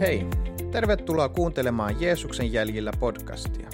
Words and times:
Hei, 0.00 0.26
tervetuloa 0.72 1.28
kuuntelemaan 1.28 2.00
Jeesuksen 2.00 2.52
jäljillä 2.52 2.92
podcastia. 3.00 3.68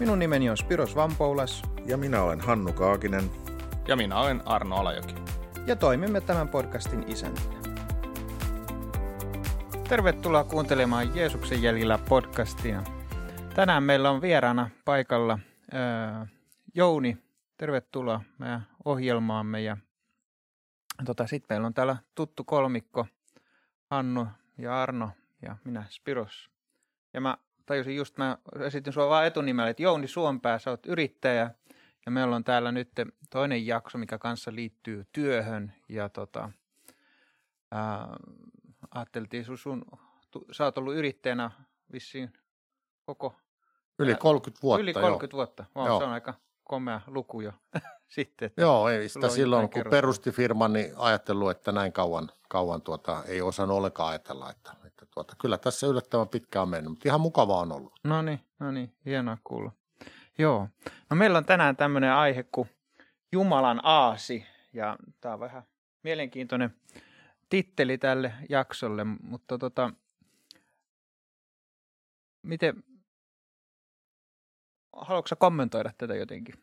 Minun 0.00 0.18
nimeni 0.18 0.50
on 0.50 0.56
Spiros 0.56 0.96
Vampoulas. 0.96 1.62
Ja 1.86 1.96
minä 1.96 2.22
olen 2.22 2.40
Hannu 2.40 2.72
Kaakinen. 2.72 3.30
Ja 3.88 3.96
minä 3.96 4.18
olen 4.20 4.42
Arno 4.46 4.76
Alajoki. 4.76 5.14
Ja 5.66 5.76
toimimme 5.76 6.20
tämän 6.20 6.48
podcastin 6.48 7.04
isäntinä. 7.08 7.54
Tervetuloa 9.88 10.44
kuuntelemaan 10.44 11.16
Jeesuksen 11.16 11.62
jäljillä 11.62 11.98
podcastia. 12.08 12.82
Tänään 13.54 13.82
meillä 13.82 14.10
on 14.10 14.20
vieraana 14.20 14.70
paikalla 14.84 15.38
ää, 15.72 16.26
Jouni. 16.74 17.18
Tervetuloa 17.56 18.20
meidän 18.38 18.66
ohjelmaamme. 18.84 19.62
Ja 19.62 19.76
tota, 21.04 21.26
sitten 21.26 21.54
meillä 21.54 21.66
on 21.66 21.74
täällä 21.74 21.96
tuttu 22.14 22.44
kolmikko 22.44 23.06
Hannu 23.90 24.26
ja 24.58 24.82
Arno 24.82 25.10
ja 25.44 25.56
minä 25.64 25.84
Spiros. 25.90 26.50
Ja 27.14 27.20
mä 27.20 27.38
tajusin 27.66 27.96
just, 27.96 28.18
mä 28.18 28.38
esitin 28.60 28.92
sua 28.92 29.08
vaan 29.08 29.26
etunimellä, 29.26 29.70
että 29.70 29.82
Jouni 29.82 30.08
Suompää, 30.08 30.58
sä 30.58 30.70
oot 30.70 30.86
yrittäjä. 30.86 31.50
Ja 32.06 32.12
meillä 32.12 32.36
on 32.36 32.44
täällä 32.44 32.72
nyt 32.72 32.90
toinen 33.30 33.66
jakso, 33.66 33.98
mikä 33.98 34.18
kanssa 34.18 34.54
liittyy 34.54 35.06
työhön. 35.12 35.72
Ja 35.88 36.08
tota, 36.08 36.50
ää, 37.72 38.08
ajatteltiin 38.94 39.44
sun, 39.44 39.58
sun 39.58 39.84
tu, 40.30 40.44
sä 40.52 40.64
oot 40.64 40.78
ollut 40.78 40.94
yrittäjänä 40.94 41.50
vissiin 41.92 42.32
koko... 43.06 43.34
Yli 43.98 44.14
30 44.14 44.62
vuotta, 44.62 44.82
Yli 44.82 44.92
30 44.92 45.34
joo. 45.34 45.38
vuotta, 45.38 45.64
wow, 45.76 45.86
joo. 45.86 45.98
se 45.98 46.04
on 46.04 46.12
aika 46.12 46.34
komea 46.64 47.00
luku 47.06 47.40
jo 47.40 47.52
sitten. 48.16 48.46
Että 48.46 48.60
joo, 48.60 48.88
ei 48.88 49.08
sitä 49.08 49.28
silloin 49.28 49.70
kun 49.70 49.84
perusti 49.90 50.30
firman, 50.30 50.72
niin 50.72 50.92
ajatellut, 50.96 51.50
että 51.50 51.72
näin 51.72 51.92
kauan, 51.92 52.30
kauan 52.48 52.82
tuota, 52.82 53.24
ei 53.26 53.42
osannut 53.42 53.76
ollenkaan 53.76 54.10
ajatella, 54.10 54.50
että 54.50 54.72
tuota, 55.14 55.36
kyllä 55.40 55.58
tässä 55.58 55.86
yllättävän 55.86 56.28
pitkään 56.28 56.62
on 56.62 56.68
mennyt, 56.68 56.90
mutta 56.90 57.08
ihan 57.08 57.20
mukavaa 57.20 57.60
on 57.60 57.72
ollut. 57.72 57.92
No 58.04 58.22
niin, 58.22 58.40
no 58.58 58.70
niin, 58.70 58.94
hienoa 59.04 59.38
kuulla. 59.44 59.72
Joo, 60.38 60.68
no 61.10 61.16
meillä 61.16 61.38
on 61.38 61.44
tänään 61.44 61.76
tämmöinen 61.76 62.12
aihe 62.12 62.42
kuin 62.42 62.68
Jumalan 63.32 63.80
aasi 63.82 64.46
ja 64.72 64.96
tämä 65.20 65.34
on 65.34 65.40
vähän 65.40 65.62
mielenkiintoinen 66.02 66.74
titteli 67.48 67.98
tälle 67.98 68.32
jaksolle, 68.48 69.04
mutta 69.04 69.58
tota, 69.58 69.90
miten, 72.42 72.84
haluatko 74.92 75.36
kommentoida 75.38 75.92
tätä 75.98 76.14
jotenkin? 76.14 76.54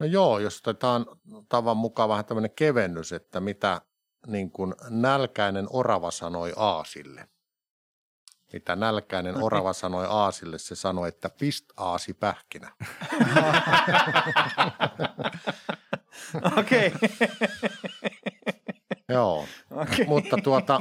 No 0.00 0.06
joo, 0.06 0.38
jos 0.38 0.58
otetaan 0.58 1.06
tavan 1.48 1.76
mukaan 1.76 2.08
vähän 2.08 2.24
tämmöinen 2.24 2.50
kevennys, 2.56 3.12
että 3.12 3.40
mitä 3.40 3.80
niin 4.26 4.50
kuin 4.50 4.74
nälkäinen 4.90 5.66
orava 5.70 6.10
sanoi 6.10 6.52
Aasille. 6.56 7.28
Mitä 8.56 8.76
nälkäinen 8.76 9.42
orava 9.42 9.72
sanoi 9.72 10.06
Aasille, 10.08 10.58
se 10.58 10.74
sanoi, 10.74 11.08
että 11.08 11.30
pist 11.30 11.64
Aasi 11.76 12.14
pähkinä. 12.14 12.72
Okei. 16.58 16.92
Joo, 19.14 19.46
okay. 19.70 20.06
mutta 20.06 20.36
tuota, 20.44 20.80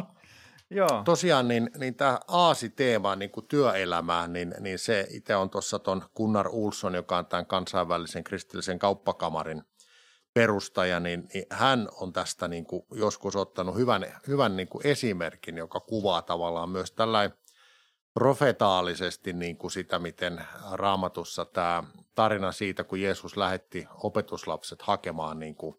Joo. 0.69 1.01
Tosiaan 1.05 1.47
niin, 1.47 1.69
niin 1.77 1.95
tämä 1.95 2.19
aasi-teema 2.27 3.15
niin 3.15 3.31
kuin 3.31 3.47
työelämään, 3.47 4.33
niin, 4.33 4.55
niin 4.59 4.79
se 4.79 5.07
itse 5.09 5.35
on 5.35 5.49
tuossa 5.49 5.79
tuon 5.79 6.03
Gunnar 6.15 6.47
Ulsson, 6.51 6.93
joka 6.93 7.17
on 7.17 7.25
tämän 7.25 7.45
kansainvälisen 7.45 8.23
kristillisen 8.23 8.79
kauppakamarin 8.79 9.63
perustaja, 10.33 10.99
niin, 10.99 11.27
niin 11.33 11.45
hän 11.49 11.89
on 12.01 12.13
tästä 12.13 12.47
niin 12.47 12.65
kuin 12.65 12.85
joskus 12.91 13.35
ottanut 13.35 13.75
hyvän, 13.75 14.05
hyvän 14.27 14.55
niin 14.55 14.67
kuin 14.67 14.87
esimerkin, 14.87 15.57
joka 15.57 15.79
kuvaa 15.79 16.21
tavallaan 16.21 16.69
myös 16.69 16.91
tällainen 16.91 17.37
profetaalisesti 18.15 19.33
niin 19.33 19.57
kuin 19.57 19.71
sitä, 19.71 19.99
miten 19.99 20.41
raamatussa 20.71 21.45
tämä 21.45 21.83
tarina 22.15 22.51
siitä, 22.51 22.83
kun 22.83 23.01
Jeesus 23.01 23.37
lähetti 23.37 23.87
opetuslapset 24.03 24.81
hakemaan 24.81 25.39
niin 25.39 25.55
kuin 25.55 25.75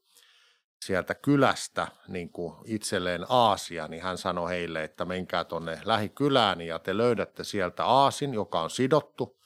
sieltä 0.85 1.15
kylästä 1.15 1.89
niin 2.09 2.31
kuin 2.31 2.55
itselleen 2.65 3.27
aasia, 3.29 3.89
niin 3.89 4.03
hän 4.03 4.19
sanoi 4.19 4.51
heille, 4.51 4.85
että 4.85 5.05
menkää 5.05 5.45
tuonne 5.45 5.81
lähikylään 5.85 6.61
ja 6.61 6.79
te 6.79 6.97
löydätte 6.97 7.45
sieltä 7.45 7.85
aasin, 7.85 8.35
joka 8.35 8.61
on 8.61 8.71
sidottu. 8.71 9.41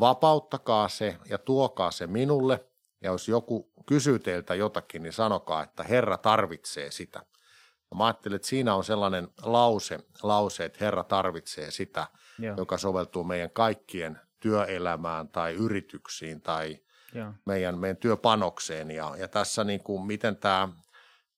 Vapauttakaa 0.00 0.88
se 0.88 1.16
ja 1.28 1.38
tuokaa 1.38 1.90
se 1.90 2.06
minulle. 2.06 2.64
Ja 3.02 3.10
jos 3.10 3.28
joku 3.28 3.72
kysyy 3.86 4.18
teiltä 4.18 4.54
jotakin, 4.54 5.02
niin 5.02 5.12
sanokaa, 5.12 5.62
että 5.62 5.82
Herra 5.82 6.18
tarvitsee 6.18 6.90
sitä. 6.90 7.26
Ja 7.90 7.96
mä 7.96 8.06
ajattelin, 8.06 8.36
että 8.36 8.48
siinä 8.48 8.74
on 8.74 8.84
sellainen 8.84 9.28
lause, 9.42 9.98
lause 10.22 10.64
että 10.64 10.84
Herra 10.84 11.04
tarvitsee 11.04 11.70
sitä, 11.70 12.06
Joo. 12.38 12.56
joka 12.56 12.78
soveltuu 12.78 13.24
meidän 13.24 13.50
kaikkien 13.50 14.20
työelämään 14.40 15.28
tai 15.28 15.54
yrityksiin 15.54 16.40
tai– 16.40 16.78
meidän, 17.46 17.78
meidän 17.78 17.96
työpanokseen. 17.96 18.90
Ja, 18.90 19.14
ja 19.18 19.28
tässä 19.28 19.64
niin 19.64 19.82
kuin, 19.82 20.06
miten 20.06 20.36
tämä 20.36 20.68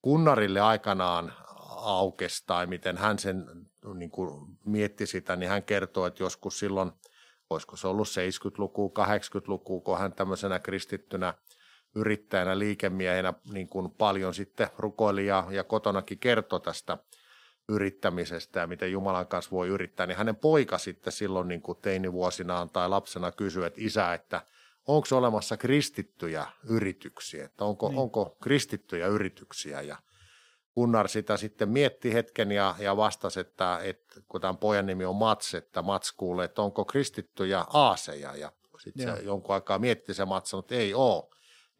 kunnarille 0.03 0.61
aikanaan 0.61 1.33
aukesi 1.77 2.43
tai 2.47 2.67
miten 2.67 2.97
hän 2.97 3.19
sen 3.19 3.47
niin 3.95 4.11
kuin 4.11 4.59
mietti 4.65 5.07
sitä, 5.07 5.37
niin 5.37 5.49
hän 5.49 5.63
kertoo, 5.63 6.07
että 6.07 6.23
joskus 6.23 6.59
silloin, 6.59 6.93
olisiko 7.51 7.77
se 7.77 7.89
ollut 7.89 8.09
70-luku, 8.09 8.95
80-luku, 8.99 9.81
kun 9.81 9.99
hän 9.99 10.13
tämmöisenä 10.13 10.59
kristittynä 10.59 11.35
yrittäjänä, 11.95 12.59
liikemiehenä 12.59 13.35
niin 13.53 13.69
kuin 13.69 13.91
paljon 13.91 14.35
sitten 14.35 14.69
rukoili 14.79 15.27
ja, 15.27 15.47
ja 15.51 15.65
kotonakin 15.65 16.19
kertoi 16.19 16.61
tästä 16.61 16.99
yrittämisestä 17.69 18.61
ja 18.61 18.67
miten 18.67 18.93
Jumalan 18.93 19.27
kanssa 19.27 19.51
voi 19.51 19.69
yrittää, 19.69 20.07
niin 20.07 20.19
hänen 20.19 20.37
poika 20.37 20.79
sitten 20.79 21.13
silloin 21.13 21.49
niin 21.49 21.63
kuin 21.63 21.79
teinivuosinaan 21.83 22.71
tai 22.71 22.89
lapsena 22.89 23.33
kysyi, 23.33 23.65
että 23.65 23.81
isä, 23.83 24.15
että– 24.15 24.41
onko 24.87 25.07
olemassa 25.13 25.57
kristittyjä 25.57 26.47
yrityksiä, 26.65 27.45
että 27.45 27.65
onko, 27.65 27.89
niin. 27.89 27.99
onko 27.99 28.37
kristittyjä 28.43 29.07
yrityksiä 29.07 29.81
ja 29.81 29.97
Gunnar 30.75 31.09
sitä 31.09 31.37
sitten 31.37 31.69
mietti 31.69 32.15
hetken 32.15 32.53
ja, 32.53 32.75
ja 32.79 32.97
vastasi, 32.97 33.41
että, 33.41 33.81
että 33.83 34.21
kun 34.29 34.41
tämän 34.41 34.57
pojan 34.57 34.87
nimi 34.87 35.05
on 35.05 35.17
Mats, 35.17 35.55
että 35.55 35.83
Mats 35.83 36.13
kuulee, 36.13 36.45
että 36.45 36.63
onko 36.63 36.85
kristittyjä 36.85 37.65
aaseja 37.73 38.37
ja 38.37 38.53
sitten 38.79 39.17
se 39.17 39.23
jonkun 39.23 39.55
aikaa 39.55 39.79
mietti 39.79 40.15
se 40.15 40.25
Mats, 40.25 40.55
että 40.55 40.75
ei 40.75 40.95
ole. 40.95 41.32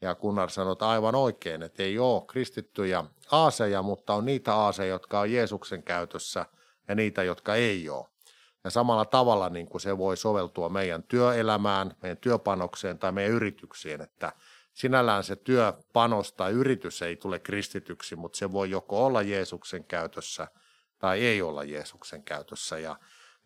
Ja 0.03 0.15
Gunnar 0.15 0.51
sanoi, 0.51 0.73
että 0.73 0.89
aivan 0.89 1.15
oikein, 1.15 1.63
että 1.63 1.83
ei 1.83 1.99
ole 1.99 2.23
kristittyjä 2.27 3.05
aaseja, 3.31 3.83
mutta 3.83 4.15
on 4.15 4.25
niitä 4.25 4.55
aaseja, 4.55 4.89
jotka 4.89 5.21
on 5.21 5.33
Jeesuksen 5.33 5.83
käytössä 5.83 6.47
ja 6.89 6.95
niitä, 6.95 7.23
jotka 7.23 7.55
ei 7.55 7.89
ole. 7.89 8.07
Ja 8.65 8.71
samalla 8.71 9.05
tavalla 9.05 9.49
niin 9.49 9.67
kuin 9.67 9.81
se 9.81 9.99
voi 9.99 10.17
soveltua 10.17 10.69
meidän 10.69 11.03
työelämään, 11.03 11.97
meidän 12.03 12.19
työpanokseen 12.19 12.99
tai 12.99 13.13
meidän 13.13 13.33
yrityksiin, 13.33 14.01
että 14.01 14.33
sinällään 14.73 15.25
se 15.25 15.37
työpanos 15.37 16.33
tai 16.33 16.53
yritys 16.53 17.03
ei 17.03 17.17
tule 17.17 17.39
kristityksi, 17.39 18.17
mutta 18.17 18.39
se 18.39 18.53
voi 18.53 18.71
joko 18.71 19.07
olla 19.07 19.23
Jeesuksen 19.23 19.85
käytössä 19.85 20.49
tai 20.99 21.21
ei 21.21 21.43
olla 21.43 21.65
Jeesuksen 21.65 22.23
käytössä. 22.23 22.79
Ja, 22.79 22.97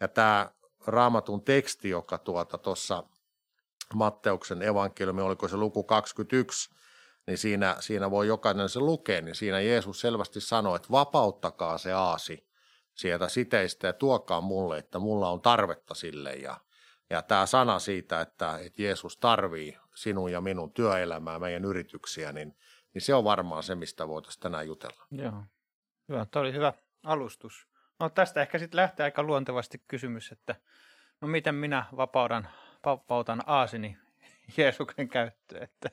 ja 0.01 0.09
tämä 0.09 0.51
raamatun 0.87 1.43
teksti, 1.43 1.89
joka 1.89 2.19
tuota 2.19 2.59
tuossa 2.59 3.05
Matteuksen 3.95 4.63
evankeliumi, 4.63 5.23
oliko 5.23 5.49
se 5.49 5.57
luku 5.57 5.85
21, 5.85 6.75
niin 7.27 7.39
siinä, 7.39 7.77
siinä 7.81 8.11
voi 8.11 8.27
jokainen 8.27 8.69
se 8.69 8.81
lukea, 8.81 9.23
niin 9.23 9.35
siinä 9.35 9.61
Jeesus 9.61 10.01
selvästi 10.01 10.41
sanoi, 10.41 10.77
että 10.77 10.89
vapauttakaa 10.91 11.79
se 11.79 11.93
aasi 11.93 12.47
sieltä 12.95 13.29
siteistä 13.29 13.87
ja 13.87 13.93
tuokaa 13.93 14.41
mulle, 14.41 14.79
että 14.79 14.99
mulla 14.99 15.31
on 15.31 15.41
tarvetta 15.41 15.95
sille. 15.95 16.35
Ja, 16.35 16.61
ja 17.11 17.23
tämä 17.23 17.47
sana 17.47 17.79
siitä, 17.79 18.21
että, 18.21 18.59
että 18.59 18.83
Jeesus 18.83 19.17
tarvii 19.17 19.79
sinun 19.95 20.33
ja 20.33 20.41
minun 20.41 20.73
työelämää, 20.73 21.39
meidän 21.39 21.65
yrityksiä, 21.65 22.33
niin, 22.33 22.57
niin 22.95 23.03
se 23.03 23.15
on 23.15 23.25
varmaan 23.25 23.63
se, 23.63 23.75
mistä 23.75 24.09
voitaisiin 24.09 24.43
tänään 24.43 24.67
jutella. 24.67 25.07
Joo, 25.11 25.43
hyvä. 26.09 26.27
Tuo 26.31 26.43
oli 26.43 26.53
hyvä 26.53 26.73
alustus. 27.03 27.69
No 28.01 28.09
tästä 28.09 28.43
ehkä 28.43 28.59
sitten 28.59 28.77
lähtee 28.77 29.05
aika 29.05 29.23
luontevasti 29.23 29.85
kysymys, 29.89 30.33
että 30.33 30.55
no 31.21 31.29
miten 31.29 31.55
minä 31.55 31.85
vapaudan, 31.97 32.49
vapautan 32.87 33.43
aasini 33.47 33.97
Jeesuksen 34.57 35.09
käyttöön, 35.09 35.63
että 35.63 35.91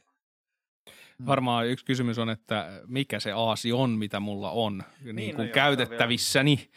Mm. 1.20 1.26
Varmaan 1.26 1.68
yksi 1.68 1.86
kysymys 1.86 2.20
on, 2.20 2.30
että 2.30 2.82
mikä 2.88 3.20
se 3.20 3.32
aasi 3.32 3.72
on, 3.72 3.90
mitä 3.90 4.20
mulla 4.20 4.52
on 4.52 4.84
niin, 5.02 5.16
niin 5.16 5.36
kuin 5.36 5.48
no 5.48 5.54
käytettävissäni. 5.54 6.70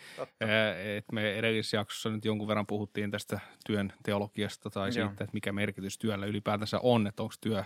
Et 0.96 1.12
me 1.12 1.38
edellisessä 1.38 1.76
jaksossa 1.76 2.10
nyt 2.10 2.24
jonkun 2.24 2.48
verran 2.48 2.66
puhuttiin 2.66 3.10
tästä 3.10 3.40
työn 3.66 3.92
teologiasta 4.02 4.70
tai 4.70 4.88
joo. 4.88 4.92
siitä, 4.92 5.10
että 5.24 5.32
mikä 5.32 5.52
merkitys 5.52 5.98
työllä 5.98 6.26
ylipäätänsä 6.26 6.80
on, 6.82 7.06
että 7.06 7.22
onko 7.22 7.34
työ 7.40 7.64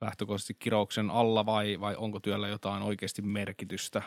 lähtökohtaisesti 0.00 0.54
kirouksen 0.58 1.10
alla 1.10 1.46
vai, 1.46 1.80
vai 1.80 1.96
onko 1.96 2.20
työllä 2.20 2.48
jotain 2.48 2.82
oikeasti 2.82 3.22
merkitystä. 3.22 4.02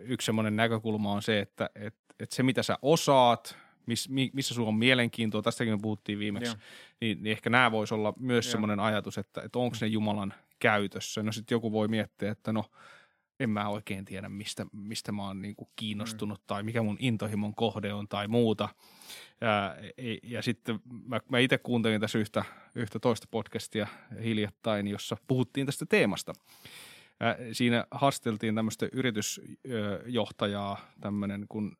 Yksi 0.00 0.26
semmoinen 0.26 0.56
näkökulma 0.56 1.12
on 1.12 1.22
se, 1.22 1.40
että, 1.40 1.70
että, 1.74 2.14
että 2.20 2.36
se 2.36 2.42
mitä 2.42 2.62
sä 2.62 2.78
osaat, 2.82 3.58
miss, 3.86 4.08
missä 4.32 4.54
sulla 4.54 4.68
on 4.68 4.74
mielenkiintoa, 4.74 5.42
tästäkin 5.42 5.74
me 5.74 5.78
puhuttiin 5.82 6.18
viimeksi, 6.18 6.56
niin, 7.00 7.22
niin 7.22 7.32
ehkä 7.32 7.50
nämä 7.50 7.70
voisi 7.70 7.94
olla 7.94 8.12
myös 8.18 8.50
semmoinen 8.50 8.80
ajatus, 8.80 9.18
että, 9.18 9.42
että 9.42 9.58
onko 9.58 9.76
ne 9.80 9.86
Jumalan 9.86 10.34
käytössä. 10.58 11.22
No 11.22 11.32
sitten 11.32 11.56
joku 11.56 11.72
voi 11.72 11.88
miettiä, 11.88 12.30
että 12.30 12.52
no 12.52 12.64
en 13.40 13.50
mä 13.50 13.68
oikein 13.68 14.04
tiedä, 14.04 14.28
mistä, 14.28 14.66
mistä 14.72 15.12
mä 15.12 15.26
oon 15.26 15.42
niin 15.42 15.56
kuin 15.56 15.68
kiinnostunut 15.76 16.38
mm. 16.38 16.44
tai 16.46 16.62
mikä 16.62 16.82
mun 16.82 16.96
intohimon 17.00 17.54
kohde 17.54 17.92
on 17.92 18.08
tai 18.08 18.28
muuta. 18.28 18.68
Ja, 19.40 19.76
ja 20.22 20.42
sitten 20.42 20.80
mä, 21.06 21.20
mä 21.28 21.38
itse 21.38 21.58
kuuntelin 21.58 22.00
tässä 22.00 22.18
yhtä, 22.18 22.44
yhtä 22.74 22.98
toista 22.98 23.26
podcastia 23.30 23.86
hiljattain, 24.22 24.88
jossa 24.88 25.16
puhuttiin 25.26 25.66
tästä 25.66 25.86
teemasta. 25.86 26.32
Siinä 27.52 27.86
haasteltiin 27.90 28.54
tämmöistä 28.54 28.88
yritysjohtajaa, 28.92 30.78
tämmöinen 31.00 31.46
kun 31.48 31.76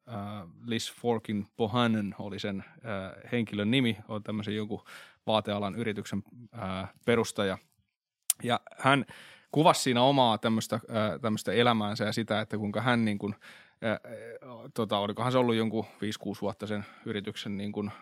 Liz 0.67 0.93
Forkin 0.93 1.47
Bohannon 1.57 2.15
oli 2.19 2.39
sen 2.39 2.65
henkilön 3.33 3.71
nimi, 3.71 3.97
on 4.09 4.23
tämmöisen 4.23 4.57
joku 4.57 4.85
vaatealan 5.27 5.75
yrityksen 5.75 6.23
perustaja. 7.05 7.59
Ja 8.43 8.61
hän 8.79 9.05
kuvasi 9.51 9.83
siinä 9.83 10.03
omaa 10.03 10.39
tämmöistä, 10.39 10.81
tämmöistä 11.23 11.53
elämäänsä 11.53 12.05
ja 12.05 12.13
sitä, 12.13 12.41
että 12.41 12.59
kuinka 12.59 12.81
hän 12.81 13.05
niin 13.05 13.19
kuin, 13.19 13.35
tota, 14.75 14.99
olikohan 14.99 15.33
se 15.33 15.39
ollut 15.39 15.55
jonkun 15.55 15.85
5-6 15.85 15.89
vuotta 16.43 16.67
sen 16.67 16.85
yrityksen 17.05 17.57
niin 17.57 17.73
kuin, 17.73 17.93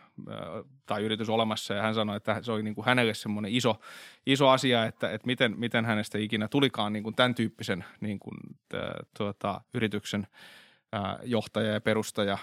tai 0.86 1.02
yritys 1.02 1.28
olemassa 1.28 1.74
ja 1.74 1.82
hän 1.82 1.94
sanoi, 1.94 2.16
että 2.16 2.42
se 2.42 2.52
oli 2.52 2.62
niin 2.62 2.74
kuin 2.74 2.84
hänelle 2.84 3.14
semmoinen 3.14 3.52
iso, 3.52 3.80
iso 4.26 4.48
asia, 4.48 4.84
että, 4.84 5.10
että 5.10 5.26
miten, 5.26 5.58
miten 5.58 5.84
hänestä 5.84 6.18
ikinä 6.18 6.48
tulikaan 6.48 6.92
niin 6.92 7.02
kuin 7.02 7.14
tämän 7.14 7.34
tyyppisen 7.34 7.84
niin 8.00 8.18
kuin, 8.18 8.36
tuota, 9.18 9.60
yrityksen 9.74 10.26
johtaja 11.22 11.72
ja 11.72 11.80
perustaja, 11.80 12.38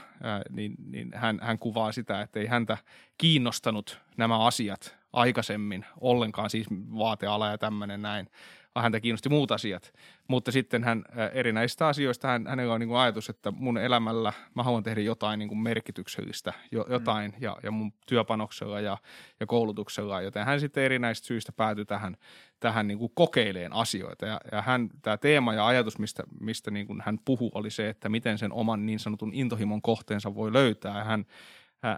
niin, 0.49 0.75
niin 0.87 1.11
hän, 1.15 1.39
hän 1.41 1.59
kuvaa 1.59 1.91
sitä, 1.91 2.21
että 2.21 2.39
ei 2.39 2.45
häntä 2.45 2.77
kiinnostanut 3.17 3.99
nämä 4.17 4.45
asiat 4.45 4.97
aikaisemmin 5.13 5.85
ollenkaan, 6.01 6.49
siis 6.49 6.67
vaateala 6.97 7.47
ja 7.47 7.57
tämmöinen 7.57 8.01
näin, 8.01 8.27
häntä 8.75 8.99
kiinnosti 8.99 9.29
muut 9.29 9.51
asiat. 9.51 9.93
Mutta 10.27 10.51
sitten 10.51 10.83
hän 10.83 11.03
erinäisistä 11.33 11.87
asioista, 11.87 12.27
hän, 12.27 12.47
hänellä 12.47 12.73
on 12.73 12.79
niin 12.79 12.87
kuin 12.87 12.99
ajatus, 12.99 13.29
että 13.29 13.51
mun 13.51 13.77
elämällä 13.77 14.33
mä 14.55 14.63
haluan 14.63 14.83
tehdä 14.83 15.01
jotain 15.01 15.39
niin 15.39 15.49
kuin 15.49 15.59
merkityksellistä, 15.59 16.53
jo, 16.71 16.83
mm. 16.83 16.93
jotain 16.93 17.31
mm. 17.31 17.37
ja, 17.41 17.57
ja 17.63 17.71
mun 17.71 17.93
työpanoksella 18.07 18.79
ja, 18.79 18.97
ja 19.39 19.45
koulutuksella, 19.45 20.21
joten 20.21 20.45
hän 20.45 20.59
sitten 20.59 20.83
erinäisistä 20.83 21.27
syistä 21.27 21.51
päätyi 21.51 21.85
tähän, 21.85 22.17
tähän 22.59 22.87
niin 22.87 22.97
kuin 22.97 23.11
kokeileen 23.15 23.73
asioita. 23.73 24.25
Ja, 24.25 24.41
ja 24.51 24.61
hän, 24.61 24.89
tämä 25.01 25.17
teema 25.17 25.53
ja 25.53 25.67
ajatus, 25.67 25.99
mistä, 25.99 26.23
mistä 26.39 26.71
niin 26.71 26.87
kuin 26.87 27.03
hän 27.05 27.19
puhuu, 27.25 27.51
oli 27.53 27.69
se, 27.69 27.89
että 27.89 28.09
miten 28.09 28.37
sen 28.37 28.53
oman 28.53 28.85
niin 28.85 28.99
sanotun 28.99 29.33
intohimon 29.33 29.81
kohteensa 29.81 30.35
voi 30.35 30.53
löytää. 30.53 30.97
Ja 30.97 31.03
hän, 31.03 31.25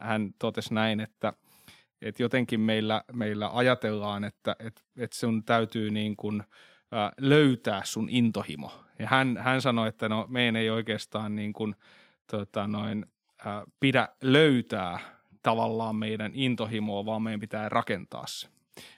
hän 0.01 0.33
totesi 0.39 0.73
näin, 0.73 0.99
että– 0.99 1.33
että 2.03 2.23
jotenkin 2.23 2.59
meillä, 2.59 3.03
meillä 3.13 3.49
ajatellaan, 3.53 4.23
että 4.23 4.55
et, 4.59 4.83
et 4.97 5.13
sun 5.13 5.43
täytyy 5.43 5.89
niin 5.89 6.15
kuin, 6.15 6.43
ä, 6.93 7.11
löytää 7.17 7.81
sun 7.83 8.09
intohimo. 8.09 8.71
Ja 8.99 9.07
hän, 9.07 9.37
hän 9.37 9.61
sanoi, 9.61 9.87
että 9.87 10.09
no 10.09 10.25
meidän 10.29 10.55
ei 10.55 10.69
oikeastaan 10.69 11.35
niin 11.35 11.53
kuin, 11.53 11.75
tota 12.31 12.67
noin, 12.67 13.05
ä, 13.45 13.63
pidä 13.79 14.07
löytää 14.21 14.99
tavallaan 15.43 15.95
meidän 15.95 16.31
intohimoa, 16.35 17.05
vaan 17.05 17.21
meidän 17.21 17.39
pitää 17.39 17.69
rakentaa 17.69 18.27
se, 18.27 18.47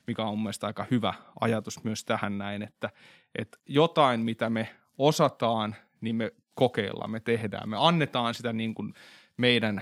mikä 0.07 0.23
on 0.23 0.39
mun 0.39 0.51
aika 0.61 0.85
hyvä 0.91 1.13
ajatus 1.39 1.83
myös 1.83 2.05
tähän 2.05 2.37
näin, 2.37 2.61
että, 2.61 2.89
että 3.35 3.57
jotain, 3.65 4.19
mitä 4.19 4.49
me 4.49 4.69
osataan, 4.97 5.75
niin 6.01 6.15
me 6.15 6.31
kokeillaan, 6.53 7.11
me 7.11 7.19
tehdään, 7.19 7.69
me 7.69 7.77
annetaan 7.79 8.33
sitä 8.33 8.53
niin 8.53 8.73
kuin 8.75 8.93
meidän 9.37 9.81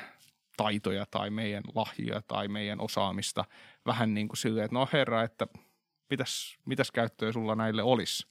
taitoja 0.57 1.05
tai 1.11 1.29
meidän 1.29 1.63
lahjoja 1.75 2.21
tai 2.21 2.47
meidän 2.47 2.81
osaamista 2.81 3.45
vähän 3.85 4.13
niin 4.13 4.27
kuin 4.27 4.37
silleen, 4.37 4.65
että 4.65 4.75
no 4.75 4.89
herra, 4.93 5.23
että 5.23 5.47
mitäs, 6.09 6.57
mitäs 6.65 6.91
käyttöä 6.91 7.31
sulla 7.31 7.55
näille 7.55 7.83
olisi. 7.83 8.27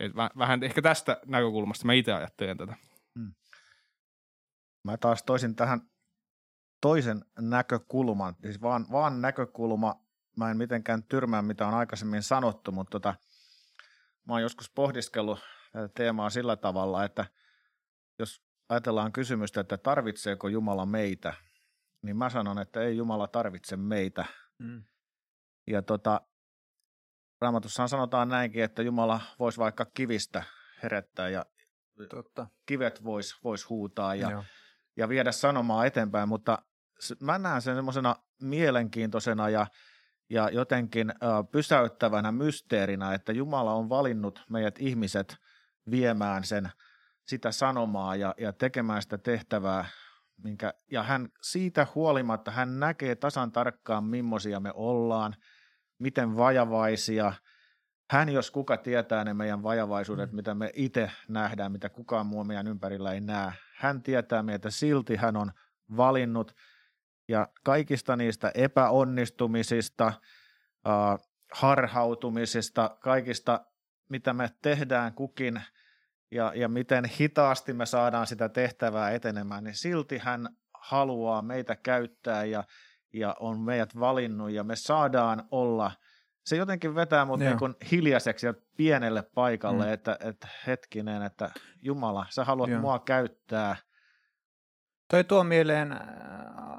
Et 0.00 0.12
vähän 0.38 0.62
ehkä 0.62 0.82
tästä 0.82 1.20
näkökulmasta 1.26 1.86
mä 1.86 1.92
itse 1.92 2.12
ajattelen 2.12 2.56
tätä. 2.56 2.76
Hmm. 3.18 3.34
Mä 4.84 4.96
taas 4.96 5.22
toisin 5.22 5.56
tähän 5.56 5.80
toisen 6.80 7.24
näkökulman, 7.38 8.36
siis 8.42 8.62
vaan, 8.62 8.86
vaan 8.92 9.20
näkökulma, 9.20 10.04
mä 10.36 10.50
en 10.50 10.56
mitenkään 10.56 11.02
tyrmää 11.02 11.42
mitä 11.42 11.66
on 11.66 11.74
aikaisemmin 11.74 12.22
sanottu, 12.22 12.72
mutta 12.72 12.90
tota, 12.90 13.14
mä 14.26 14.34
oon 14.34 14.42
joskus 14.42 14.70
pohdiskellut 14.70 15.38
tätä 15.72 15.88
teemaa 15.88 16.30
sillä 16.30 16.56
tavalla, 16.56 17.04
että 17.04 17.26
jos 18.18 18.42
ajatellaan 18.68 19.12
kysymystä, 19.12 19.60
että 19.60 19.76
tarvitseeko 19.76 20.48
Jumala 20.48 20.86
meitä– 20.86 21.34
niin 22.02 22.16
mä 22.16 22.30
sanon, 22.30 22.58
että 22.58 22.82
ei 22.82 22.96
Jumala 22.96 23.28
tarvitse 23.28 23.76
meitä. 23.76 24.24
Mm. 24.58 24.84
Ja 25.66 25.82
tota, 25.82 26.20
Raamatussahan 27.40 27.88
sanotaan 27.88 28.28
näinkin, 28.28 28.64
että 28.64 28.82
Jumala 28.82 29.20
voisi 29.38 29.58
vaikka 29.58 29.84
kivistä 29.84 30.42
herättää 30.82 31.28
ja 31.28 31.46
Totta. 32.10 32.46
kivet 32.66 33.04
voisi 33.04 33.34
vois 33.44 33.68
huutaa 33.68 34.14
ja, 34.14 34.44
ja 34.96 35.08
viedä 35.08 35.32
sanomaa 35.32 35.86
eteenpäin, 35.86 36.28
mutta 36.28 36.58
mä 37.22 37.38
näen 37.38 37.62
sen 37.62 37.74
semmoisena 37.74 38.16
mielenkiintoisena 38.42 39.48
ja, 39.48 39.66
ja 40.30 40.50
jotenkin 40.52 41.10
äh, 41.10 41.16
pysäyttävänä 41.52 42.32
mysteerinä, 42.32 43.14
että 43.14 43.32
Jumala 43.32 43.74
on 43.74 43.88
valinnut 43.88 44.42
meidät 44.50 44.78
ihmiset 44.78 45.36
viemään 45.90 46.44
sen 46.44 46.70
sitä 47.26 47.52
sanomaa 47.52 48.16
ja, 48.16 48.34
ja 48.38 48.52
tekemään 48.52 49.02
sitä 49.02 49.18
tehtävää 49.18 49.84
minkä, 50.44 50.74
ja 50.90 51.02
hän 51.02 51.28
siitä 51.42 51.86
huolimatta, 51.94 52.50
hän 52.50 52.80
näkee 52.80 53.14
tasan 53.14 53.52
tarkkaan, 53.52 54.04
millaisia 54.04 54.60
me 54.60 54.72
ollaan, 54.74 55.36
miten 55.98 56.36
vajavaisia. 56.36 57.32
Hän, 58.10 58.28
jos 58.28 58.50
kuka 58.50 58.76
tietää 58.76 59.24
ne 59.24 59.34
meidän 59.34 59.62
vajavaisuudet, 59.62 60.32
mm. 60.32 60.36
mitä 60.36 60.54
me 60.54 60.70
itse 60.74 61.10
nähdään, 61.28 61.72
mitä 61.72 61.88
kukaan 61.88 62.26
muu 62.26 62.44
meidän 62.44 62.66
ympärillä 62.66 63.12
ei 63.12 63.20
näe. 63.20 63.52
Hän 63.76 64.02
tietää 64.02 64.42
meitä, 64.42 64.70
silti 64.70 65.16
hän 65.16 65.36
on 65.36 65.52
valinnut. 65.96 66.56
Ja 67.28 67.48
kaikista 67.64 68.16
niistä 68.16 68.50
epäonnistumisista, 68.54 70.06
äh, 70.06 71.28
harhautumisista, 71.52 72.96
kaikista, 73.00 73.64
mitä 74.08 74.32
me 74.32 74.50
tehdään 74.62 75.14
kukin– 75.14 75.62
ja, 76.30 76.52
ja 76.54 76.68
miten 76.68 77.04
hitaasti 77.04 77.72
me 77.72 77.86
saadaan 77.86 78.26
sitä 78.26 78.48
tehtävää 78.48 79.10
etenemään, 79.10 79.64
niin 79.64 79.74
silti 79.74 80.18
hän 80.18 80.48
haluaa 80.74 81.42
meitä 81.42 81.76
käyttää 81.76 82.44
ja, 82.44 82.64
ja 83.12 83.36
on 83.40 83.60
meidät 83.60 84.00
valinnut 84.00 84.50
ja 84.50 84.64
me 84.64 84.76
saadaan 84.76 85.44
olla, 85.50 85.92
se 86.44 86.56
jotenkin 86.56 86.94
vetää 86.94 87.24
mut 87.24 87.38
niin 87.38 87.58
kuin 87.58 87.74
hiljaiseksi 87.90 88.46
ja 88.46 88.54
pienelle 88.76 89.22
paikalle, 89.22 89.86
mm. 89.86 89.92
että, 89.92 90.18
että 90.20 90.48
hetkinen, 90.66 91.22
että 91.22 91.50
Jumala, 91.82 92.26
sä 92.30 92.44
haluat 92.44 92.70
Joo. 92.70 92.80
mua 92.80 92.98
käyttää. 92.98 93.76
Toi 95.08 95.24
tuo 95.24 95.44
mieleen 95.44 95.92
äh, 95.92 95.98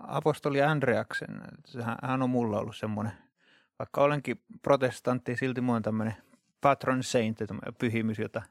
apostoli 0.07 0.61
Andreaksen, 0.61 1.41
hän 2.03 2.21
on 2.21 2.29
mulla 2.29 2.59
ollut 2.59 2.77
semmoinen, 2.77 3.13
vaikka 3.79 4.01
olenkin 4.01 4.43
protestantti, 4.61 5.35
silti 5.35 5.61
mulla 5.61 5.77
on 5.77 5.83
tämmöinen 5.83 6.15
patron 6.61 7.03
saint, 7.03 7.37
pyhimys, 7.79 8.19
jota 8.19 8.41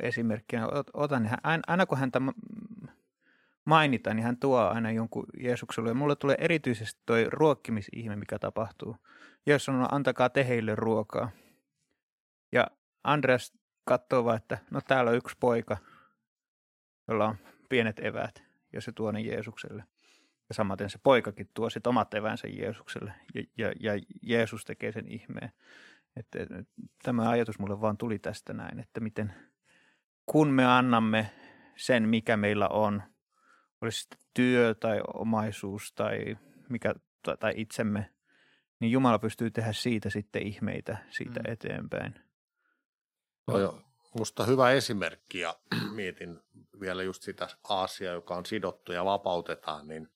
esimerkkinä 0.00 0.68
otan, 0.94 1.22
niin 1.22 1.36
hän, 1.44 1.60
aina 1.66 1.86
kun 1.86 1.98
häntä 1.98 2.20
mainitaan, 3.64 4.16
niin 4.16 4.24
hän 4.24 4.36
tuo 4.36 4.60
aina 4.60 4.90
jonkun 4.90 5.26
Jeesukselle. 5.40 5.88
Ja 5.90 5.94
mulle 5.94 6.16
tulee 6.16 6.36
erityisesti 6.38 7.00
toi 7.06 7.26
ruokkimisihme, 7.28 8.16
mikä 8.16 8.38
tapahtuu. 8.38 8.96
Jeesus 9.46 9.64
sanoo, 9.64 9.88
antakaa 9.92 10.28
te 10.28 10.48
heille 10.48 10.74
ruokaa. 10.74 11.30
Ja 12.52 12.66
Andreas 13.04 13.52
katsoo 13.84 14.24
vaan, 14.24 14.36
että 14.36 14.58
no 14.70 14.80
täällä 14.80 15.10
on 15.10 15.16
yksi 15.16 15.36
poika, 15.40 15.76
jolla 17.08 17.28
on 17.28 17.36
pienet 17.68 17.98
eväät, 17.98 18.42
ja 18.72 18.80
se 18.80 18.92
tuo 18.92 19.12
ne 19.12 19.20
Jeesukselle. 19.20 19.84
Ja 20.48 20.54
samaten 20.54 20.90
se 20.90 20.98
poikakin 21.02 21.50
tuo 21.54 21.70
sitten 21.70 21.90
omat 21.90 22.14
eväänsä 22.14 22.48
Jeesukselle, 22.48 23.14
ja, 23.34 23.42
ja, 23.58 23.72
ja 23.80 24.00
Jeesus 24.22 24.64
tekee 24.64 24.92
sen 24.92 25.08
ihmeen. 25.08 25.52
Että, 26.16 26.38
tämä 27.02 27.30
ajatus 27.30 27.58
mulle 27.58 27.80
vaan 27.80 27.96
tuli 27.96 28.18
tästä 28.18 28.52
näin, 28.52 28.80
että 28.80 29.00
miten– 29.00 29.32
kun 30.32 30.48
me 30.48 30.64
annamme 30.64 31.30
sen, 31.76 32.08
mikä 32.08 32.36
meillä 32.36 32.68
on, 32.68 33.02
olisi 33.80 34.08
työ 34.34 34.74
tai 34.74 35.00
omaisuus 35.14 35.92
tai, 35.92 36.36
mikä, 36.68 36.94
tai 37.40 37.52
itsemme, 37.56 38.10
niin 38.80 38.92
Jumala 38.92 39.18
pystyy 39.18 39.50
tehdä 39.50 39.72
siitä 39.72 40.10
sitten 40.10 40.46
ihmeitä 40.46 40.96
siitä 41.10 41.40
mm. 41.40 41.52
eteenpäin. 41.52 42.14
No, 43.46 43.82
musta 44.18 44.44
hyvä 44.44 44.70
esimerkki 44.70 45.40
ja 45.40 45.58
mietin 45.96 46.40
vielä 46.80 47.02
just 47.02 47.22
sitä 47.22 47.48
Aasia, 47.68 48.12
joka 48.12 48.34
on 48.34 48.46
sidottu 48.46 48.92
ja 48.92 49.04
vapautetaan, 49.04 49.88
niin 49.88 50.08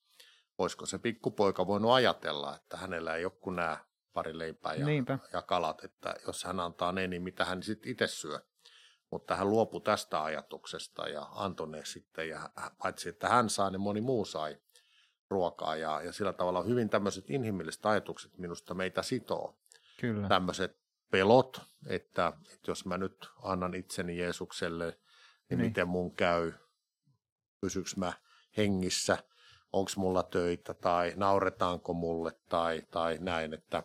voisiko 0.59 0.85
se 0.85 0.97
pikkupoika 0.97 1.67
voinut 1.67 1.91
ajatella, 1.91 2.55
että 2.55 2.77
hänellä 2.77 3.15
ei 3.15 3.25
ole 3.25 3.33
kuin 3.41 3.55
nämä 3.55 3.77
pari 4.13 4.37
leipää 4.37 4.73
ja, 4.73 4.85
ja 5.33 5.41
kalat, 5.41 5.83
että 5.83 6.15
jos 6.27 6.43
hän 6.43 6.59
antaa 6.59 6.91
ne, 6.91 7.07
niin 7.07 7.21
mitä 7.21 7.45
hän 7.45 7.63
sitten 7.63 7.91
itse 7.91 8.07
syö 8.07 8.39
mutta 9.11 9.35
hän 9.35 9.49
luopui 9.49 9.81
tästä 9.81 10.23
ajatuksesta 10.23 11.09
ja 11.09 11.27
antoi 11.31 11.67
ne 11.67 11.85
sitten, 11.85 12.29
ja 12.29 12.49
paitsi 12.77 13.09
että 13.09 13.29
hän 13.29 13.49
saa, 13.49 13.69
niin 13.69 13.81
moni 13.81 14.01
muu 14.01 14.25
sai 14.25 14.57
ruokaa, 15.29 15.75
ja, 15.75 16.01
ja 16.01 16.13
sillä 16.13 16.33
tavalla 16.33 16.63
hyvin 16.63 16.89
tämmöiset 16.89 17.29
inhimilliset 17.29 17.85
ajatukset 17.85 18.37
minusta 18.37 18.73
meitä 18.73 19.01
sitoo. 19.01 19.59
Kyllä. 19.99 20.27
Tämmöiset 20.27 20.77
pelot, 21.11 21.61
että, 21.87 22.33
että 22.53 22.71
jos 22.71 22.85
mä 22.85 22.97
nyt 22.97 23.29
annan 23.43 23.73
itseni 23.73 24.17
Jeesukselle, 24.17 24.85
niin, 24.85 24.97
niin. 25.49 25.59
miten 25.59 25.87
mun 25.87 26.15
käy, 26.15 26.53
pysyks 27.61 27.97
mä 27.97 28.13
hengissä, 28.57 29.17
onko 29.73 29.91
mulla 29.95 30.23
töitä 30.23 30.73
tai 30.73 31.13
nauretaanko 31.15 31.93
mulle 31.93 32.31
tai, 32.49 32.81
tai 32.91 33.17
näin, 33.21 33.53
että, 33.53 33.83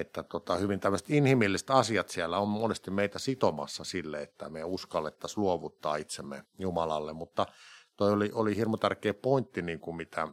että 0.00 0.22
tota, 0.22 0.56
hyvin 0.56 0.80
tämmöiset 0.80 1.10
inhimilliset 1.10 1.70
asiat 1.70 2.08
siellä 2.08 2.38
on 2.38 2.48
monesti 2.48 2.90
meitä 2.90 3.18
sitomassa 3.18 3.84
sille, 3.84 4.22
että 4.22 4.48
me 4.48 4.64
uskallettaisiin 4.64 5.42
luovuttaa 5.44 5.96
itsemme 5.96 6.44
Jumalalle, 6.58 7.12
mutta 7.12 7.46
toi 7.96 8.12
oli, 8.12 8.30
oli 8.34 8.56
hirmu 8.56 8.76
tärkeä 8.76 9.14
pointti, 9.14 9.62
niin 9.62 9.80
kuin 9.80 9.96
mitä 9.96 10.28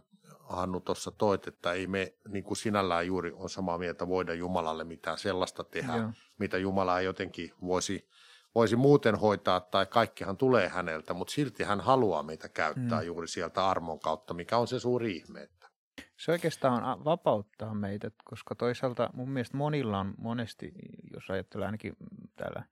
Hannu 0.50 0.80
tuossa 0.80 1.12
toit, 1.12 1.48
että 1.48 1.74
ei 1.74 1.88
me 1.88 2.14
niin 2.28 2.44
kuin 2.44 2.58
sinällään 2.58 3.08
juuri 3.08 3.32
on 3.36 3.50
samaa 3.50 3.78
mieltä 3.78 4.08
voida 4.08 4.34
Jumalalle 4.34 4.84
mitään 4.84 5.18
sellaista 5.18 5.64
tehdä, 5.64 5.98
Joo. 5.98 6.10
mitä 6.38 6.58
Jumala 6.58 7.00
ei 7.00 7.06
jotenkin 7.06 7.54
voisi, 7.62 8.10
voisi 8.56 8.76
muuten 8.76 9.16
hoitaa, 9.16 9.60
tai 9.60 9.86
kaikkihan 9.86 10.38
tulee 10.38 10.70
häneltä, 10.70 11.14
mutta 11.14 11.34
silti 11.34 11.64
hän 11.64 11.82
haluaa 11.82 12.24
meitä 12.24 12.50
käyttää 12.50 13.00
mm. 13.00 13.06
juuri 13.06 13.28
sieltä 13.28 13.68
armon 13.68 14.00
kautta, 14.00 14.34
mikä 14.34 14.58
on 14.58 14.68
se 14.68 14.80
suuri 14.80 15.16
ihme. 15.16 15.50
Se 16.18 16.32
oikeastaan 16.32 17.06
vapauttaa 17.06 17.74
meitä, 17.74 18.12
koska 18.24 18.56
toisaalta 18.56 19.10
mun 19.14 19.30
mielestä 19.30 19.58
monilla 19.58 20.00
on 20.00 20.14
monesti, 20.18 20.72
jos 21.14 21.30
ajattelee 21.30 21.66
ainakin 21.66 21.94
täällä 22.36 22.64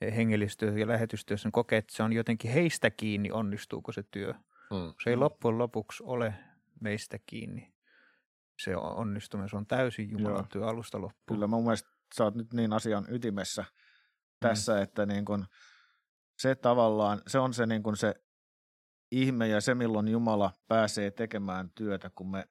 hengellistyössä 0.00 0.80
ja 0.80 0.86
lähetystyössä, 0.86 1.46
niin 1.46 1.52
kokee, 1.52 1.78
että 1.78 1.96
se 1.96 2.02
on 2.02 2.12
jotenkin 2.12 2.50
heistä 2.50 2.90
kiinni, 2.90 3.30
onnistuuko 3.30 3.92
se 3.92 4.02
työ. 4.10 4.32
Mm. 4.70 4.94
Se 5.04 5.10
ei 5.10 5.16
loppujen 5.16 5.58
lopuksi 5.58 6.02
ole 6.06 6.34
meistä 6.80 7.18
kiinni. 7.26 7.74
Se 8.64 8.76
onnistuminen, 8.76 9.48
se 9.48 9.56
on 9.56 9.66
täysin 9.66 10.10
Jumalan 10.10 10.48
työ 10.48 10.66
alusta 10.66 11.00
loppuun. 11.00 11.36
Kyllä 11.36 11.46
mun 11.46 11.64
mielestä 11.64 11.88
sä 12.14 12.24
oot 12.24 12.34
nyt 12.34 12.52
niin 12.52 12.72
asian 12.72 13.06
ytimessä 13.08 13.64
tässä, 14.40 14.74
mm. 14.74 14.82
että 14.82 15.06
niin 15.06 15.24
kun 15.24 15.46
se 16.38 16.54
tavallaan, 16.54 17.22
se 17.26 17.38
on 17.38 17.54
se, 17.54 17.66
niin 17.66 17.82
kun 17.82 17.96
se 17.96 18.14
ihme 19.10 19.48
ja 19.48 19.60
se, 19.60 19.74
milloin 19.74 20.08
Jumala 20.08 20.52
pääsee 20.68 21.10
tekemään 21.10 21.70
työtä, 21.70 22.10
kun 22.14 22.30
me 22.30 22.48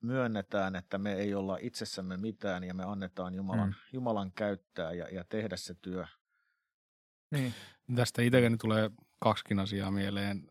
myönnetään, 0.00 0.76
että 0.76 0.98
me 0.98 1.14
ei 1.14 1.34
olla 1.34 1.58
itsessämme 1.60 2.16
mitään 2.16 2.64
ja 2.64 2.74
me 2.74 2.84
annetaan 2.84 3.34
Jumalan, 3.34 3.68
mm. 3.68 3.74
Jumalan 3.92 4.32
käyttää 4.32 4.92
ja, 4.92 5.08
ja 5.08 5.24
tehdä 5.28 5.56
se 5.56 5.74
työ. 5.82 6.06
Niin. 7.30 7.54
Tästä 7.94 8.22
itselläni 8.22 8.56
tulee 8.56 8.90
kaksikin 9.18 9.58
asiaa 9.58 9.90
mieleen. 9.90 10.50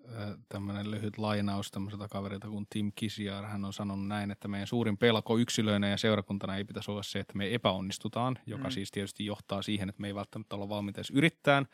Tämmöinen 0.50 0.92
lyhyt 0.92 1.18
lainaus 1.18 1.72
tämmöiseltä 1.72 2.08
kaverilta 2.08 2.48
kuin 2.48 2.68
Tim 2.70 2.92
Kisiar. 2.96 3.46
Hän 3.46 3.66
on 3.66 3.74
sanonut 3.74 4.08
näin, 4.08 4.32
että 4.32 4.48
meidän 4.48 4.68
suurin 4.68 4.98
pelko 4.98 5.38
yksilöinä 5.38 5.90
ja 5.90 5.98
seurakuntana 5.98 6.56
ei 6.56 6.64
pitäisi 6.64 6.92
olla 6.92 7.04
se, 7.04 7.20
että 7.20 7.38
me 7.38 7.54
epäonnistutaan, 7.54 8.40
joka 8.46 8.68
mm. 8.68 8.72
siis 8.72 8.92
tietysti 8.92 9.26
johtaa 9.26 9.62
siihen, 9.62 9.90
että 9.90 10.02
me 10.02 10.08
ei 10.08 10.16
välttämättä 10.16 10.56
olla 10.56 10.70
valmiita 10.70 11.00
edes 11.00 11.10
yrittämään, 11.10 11.68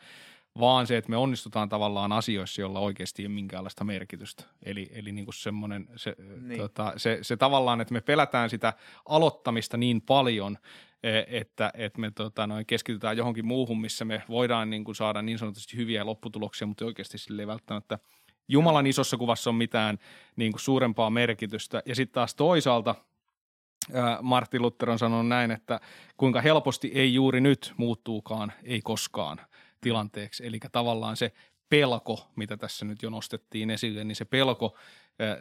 vaan 0.60 0.86
se, 0.86 0.96
että 0.96 1.10
me 1.10 1.16
onnistutaan 1.16 1.68
tavallaan 1.68 2.12
asioissa, 2.12 2.60
joilla 2.60 2.80
oikeasti 2.80 3.22
ei 3.22 3.26
ole 3.26 3.34
minkäänlaista 3.34 3.84
merkitystä. 3.84 4.44
Eli, 4.62 4.90
eli 4.92 5.12
niin 5.12 5.24
kuin 5.24 5.34
semmoinen, 5.34 5.88
se, 5.96 6.16
niin. 6.40 6.60
tota, 6.60 6.92
se, 6.96 7.18
se 7.22 7.36
tavallaan, 7.36 7.80
että 7.80 7.94
me 7.94 8.00
pelätään 8.00 8.50
sitä 8.50 8.72
aloittamista 9.08 9.76
niin 9.76 10.00
paljon, 10.00 10.58
E, 11.02 11.38
että, 11.38 11.70
että 11.74 12.00
me 12.00 12.10
tota, 12.10 12.46
noin 12.46 12.66
keskitytään 12.66 13.16
johonkin 13.16 13.46
muuhun, 13.46 13.80
missä 13.80 14.04
me 14.04 14.22
voidaan 14.28 14.70
niin 14.70 14.84
kuin 14.84 14.94
saada 14.94 15.22
niin 15.22 15.38
sanotusti 15.38 15.76
hyviä 15.76 16.06
lopputuloksia, 16.06 16.66
mutta 16.66 16.84
oikeasti 16.84 17.18
sille 17.18 17.42
ei 17.42 17.46
välttämättä 17.46 17.98
Jumalan 18.48 18.86
isossa 18.86 19.16
kuvassa 19.16 19.50
on 19.50 19.56
mitään 19.56 19.98
niin 20.36 20.52
kuin 20.52 20.60
suurempaa 20.60 21.10
merkitystä. 21.10 21.82
Ja 21.86 21.94
sitten 21.94 22.14
taas 22.14 22.34
toisaalta 22.34 22.94
Martti 24.22 24.60
Luther 24.60 24.90
on 24.90 24.98
sanonut 24.98 25.28
näin, 25.28 25.50
että 25.50 25.80
kuinka 26.16 26.40
helposti 26.40 26.92
ei 26.94 27.14
juuri 27.14 27.40
nyt 27.40 27.72
muuttuukaan, 27.76 28.52
ei 28.62 28.80
koskaan 28.80 29.40
tilanteeksi. 29.84 30.46
Eli 30.46 30.58
tavallaan 30.72 31.16
se 31.16 31.32
pelko, 31.68 32.30
mitä 32.36 32.56
tässä 32.56 32.84
nyt 32.84 33.02
jo 33.02 33.10
nostettiin 33.10 33.70
esille, 33.70 34.04
niin 34.04 34.16
se 34.16 34.24
pelko 34.24 34.76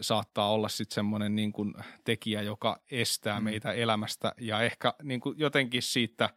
saattaa 0.02 0.52
olla 0.52 0.70
sitten 0.70 0.96
semmoinen 0.96 1.36
niin 1.36 1.54
kuin 1.54 1.74
tekijä, 2.04 2.42
joka 2.42 2.82
estää 2.92 3.40
mm. 3.40 3.44
meitä 3.44 3.72
elämästä 3.72 4.34
ja 4.38 4.62
ehkä 4.62 4.94
niin 5.04 5.20
kuin 5.20 5.40
jotenkin 5.40 5.82
siitä 5.82 6.30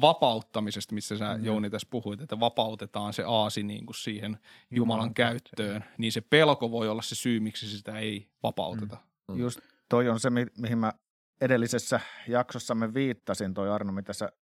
vapauttamisesta, 0.00 0.94
missä 0.94 1.18
sä 1.18 1.36
mm. 1.36 1.44
Jouni 1.44 1.70
tässä 1.70 1.88
puhuit, 1.90 2.20
että 2.20 2.40
vapautetaan 2.40 3.12
se 3.12 3.24
aasi 3.26 3.62
niin 3.62 3.86
kuin 3.86 3.96
siihen 3.96 4.30
Jumalan, 4.30 4.76
Jumalan 4.76 5.14
käyttöön, 5.14 5.84
niin 5.98 6.12
se 6.12 6.20
pelko 6.20 6.70
voi 6.70 6.88
olla 6.88 7.02
se 7.02 7.14
syy, 7.14 7.40
miksi 7.40 7.78
sitä 7.78 7.98
ei 7.98 8.28
vapauteta. 8.42 8.96
Mm. 9.28 9.38
Just 9.38 9.60
toi 9.88 10.08
on 10.08 10.20
se, 10.20 10.30
mi- 10.30 10.52
mihin 10.58 10.78
mä 10.78 10.92
edellisessä 11.40 12.00
jaksossamme 12.28 12.94
viittasin, 12.94 13.54
toi 13.54 13.70
Arno, 13.70 13.92
mitä 13.92 14.12
sä, 14.12 14.32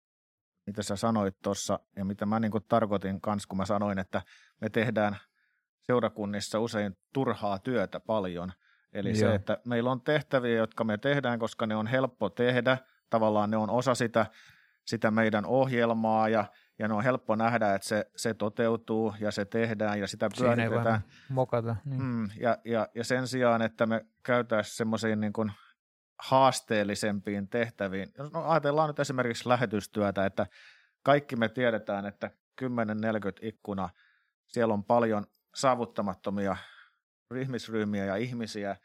mitä 0.68 0.82
sä 0.82 0.96
sanoit 0.96 1.36
tuossa 1.42 1.80
ja 1.96 2.04
mitä 2.04 2.26
mä 2.26 2.40
niin 2.40 2.52
tarkoitin 2.68 3.20
kanssa, 3.20 3.46
kun 3.48 3.56
mä 3.58 3.64
sanoin, 3.64 3.98
että 3.98 4.22
me 4.60 4.70
tehdään– 4.70 5.16
seurakunnissa 5.88 6.60
usein 6.60 6.96
turhaa 7.12 7.58
työtä 7.58 8.00
paljon. 8.00 8.52
Eli 8.92 9.08
Joo. 9.08 9.16
se, 9.16 9.34
että 9.34 9.58
meillä 9.64 9.90
on 9.90 10.00
tehtäviä, 10.00 10.56
jotka 10.56 10.84
me 10.84 10.98
tehdään, 10.98 11.38
koska 11.38 11.66
ne 11.66 11.76
on 11.76 11.86
helppo 11.86 12.30
tehdä. 12.30 12.78
Tavallaan 13.10 13.50
ne 13.50 13.56
on 13.56 13.70
osa 13.70 13.94
sitä, 13.94 14.26
sitä 14.84 15.10
meidän 15.10 15.46
ohjelmaa 15.46 16.28
ja, 16.28 16.44
ja 16.78 16.88
ne 16.88 16.94
on 16.94 17.04
helppo 17.04 17.36
nähdä, 17.36 17.74
että 17.74 17.88
se, 17.88 18.10
se 18.16 18.34
toteutuu 18.34 19.14
ja 19.20 19.30
se 19.30 19.44
tehdään 19.44 20.00
ja 20.00 20.08
sitä 20.08 20.28
pyöritetään. 20.38 21.00
mokata. 21.28 21.76
Niin. 21.84 22.02
Mm, 22.02 22.28
ja, 22.40 22.58
ja, 22.64 22.88
ja 22.94 23.04
sen 23.04 23.26
sijaan, 23.26 23.62
että 23.62 23.86
me 23.86 24.06
käytäisiin 24.22 24.76
semmoisiin 24.76 25.20
niin 25.20 25.32
kuin 25.32 25.52
haasteellisempiin 26.18 27.48
tehtäviin. 27.48 28.12
No 28.32 28.48
ajatellaan 28.48 28.88
nyt 28.88 29.00
esimerkiksi 29.00 29.48
lähetystyötä, 29.48 30.26
että 30.26 30.46
kaikki 31.02 31.36
me 31.36 31.48
tiedetään, 31.48 32.06
että 32.06 32.30
10-40 32.62 32.64
ikkuna, 33.42 33.88
siellä 34.46 34.74
on 34.74 34.84
paljon 34.84 35.26
saavuttamattomia 35.54 36.56
ihmisryhmiä 37.40 38.04
ja 38.04 38.16
ihmisiä, 38.16 38.76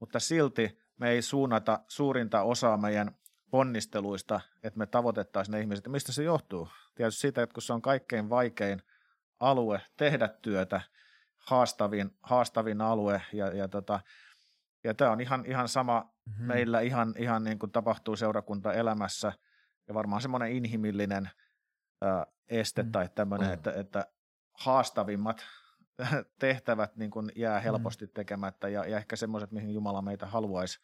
mutta 0.00 0.20
silti 0.20 0.78
me 0.96 1.10
ei 1.10 1.22
suunnata 1.22 1.80
suurinta 1.88 2.42
osaa 2.42 2.76
meidän 2.76 3.16
ponnisteluista, 3.50 4.40
että 4.62 4.78
me 4.78 4.86
tavoitettaisiin 4.86 5.52
ne 5.52 5.60
ihmiset. 5.60 5.88
Mistä 5.88 6.12
se 6.12 6.22
johtuu? 6.22 6.68
Tietysti 6.94 7.20
siitä, 7.20 7.42
että 7.42 7.54
kun 7.54 7.62
se 7.62 7.72
on 7.72 7.82
kaikkein 7.82 8.30
vaikein 8.30 8.82
alue 9.40 9.80
tehdä 9.96 10.28
työtä, 10.28 10.80
haastavin, 11.36 12.16
haastavin 12.22 12.80
alue 12.80 13.22
ja, 13.32 13.46
ja, 13.46 13.68
tota, 13.68 14.00
ja 14.84 14.94
tämä 14.94 15.10
on 15.10 15.20
ihan, 15.20 15.46
ihan 15.46 15.68
sama 15.68 16.00
mm-hmm. 16.26 16.46
meillä 16.46 16.80
ihan, 16.80 17.14
ihan 17.18 17.44
niin 17.44 17.58
kuin 17.58 17.72
tapahtuu 17.72 18.16
seurakuntaelämässä 18.16 19.32
ja 19.88 19.94
varmaan 19.94 20.22
semmoinen 20.22 20.52
inhimillinen 20.52 21.30
ää, 22.02 22.26
este 22.48 22.82
mm-hmm. 22.82 22.92
tai 22.92 23.08
tämmöinen, 23.14 23.48
mm-hmm. 23.48 23.54
että, 23.54 23.72
että 23.72 24.06
haastavimmat 24.54 25.46
tehtävät 26.38 26.96
niin 26.96 27.10
kuin 27.10 27.32
jää 27.36 27.58
mm. 27.58 27.62
helposti 27.62 28.06
tekemättä 28.06 28.68
ja, 28.68 28.86
ja 28.86 28.96
ehkä 28.96 29.16
semmoiset, 29.16 29.52
mihin 29.52 29.74
Jumala 29.74 30.02
meitä 30.02 30.26
haluaisi 30.26 30.80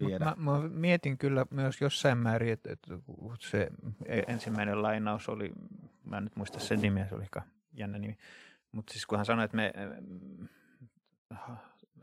viedä. 0.00 0.24
Mä, 0.24 0.34
mä 0.36 0.68
mietin 0.68 1.18
kyllä 1.18 1.46
myös 1.50 1.80
jossain 1.80 2.18
määrin, 2.18 2.52
että, 2.52 2.72
että 2.72 2.94
se 3.38 3.70
e, 4.06 4.22
ensimmäinen 4.26 4.82
lainaus 4.82 5.28
oli, 5.28 5.52
mä 6.04 6.18
en 6.18 6.24
nyt 6.24 6.36
muista 6.36 6.58
sen 6.58 6.80
nimeä, 6.80 7.08
se 7.08 7.14
oli 7.14 7.26
jännä 7.72 7.98
nimi, 7.98 8.16
mutta 8.72 8.92
siis 8.92 9.06
kun 9.06 9.18
hän 9.18 9.26
sanoi, 9.26 9.44
että 9.44 9.56
me, 9.56 9.72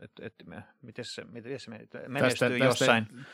että, 0.04 0.26
että 0.26 0.44
me 0.44 0.62
miten 0.82 1.04
se, 1.04 1.24
miten 1.24 1.60
se 1.60 1.70
menestyy 2.08 2.48
tästä, 2.48 2.64
jossain. 2.64 3.06
Tästä, 3.06 3.24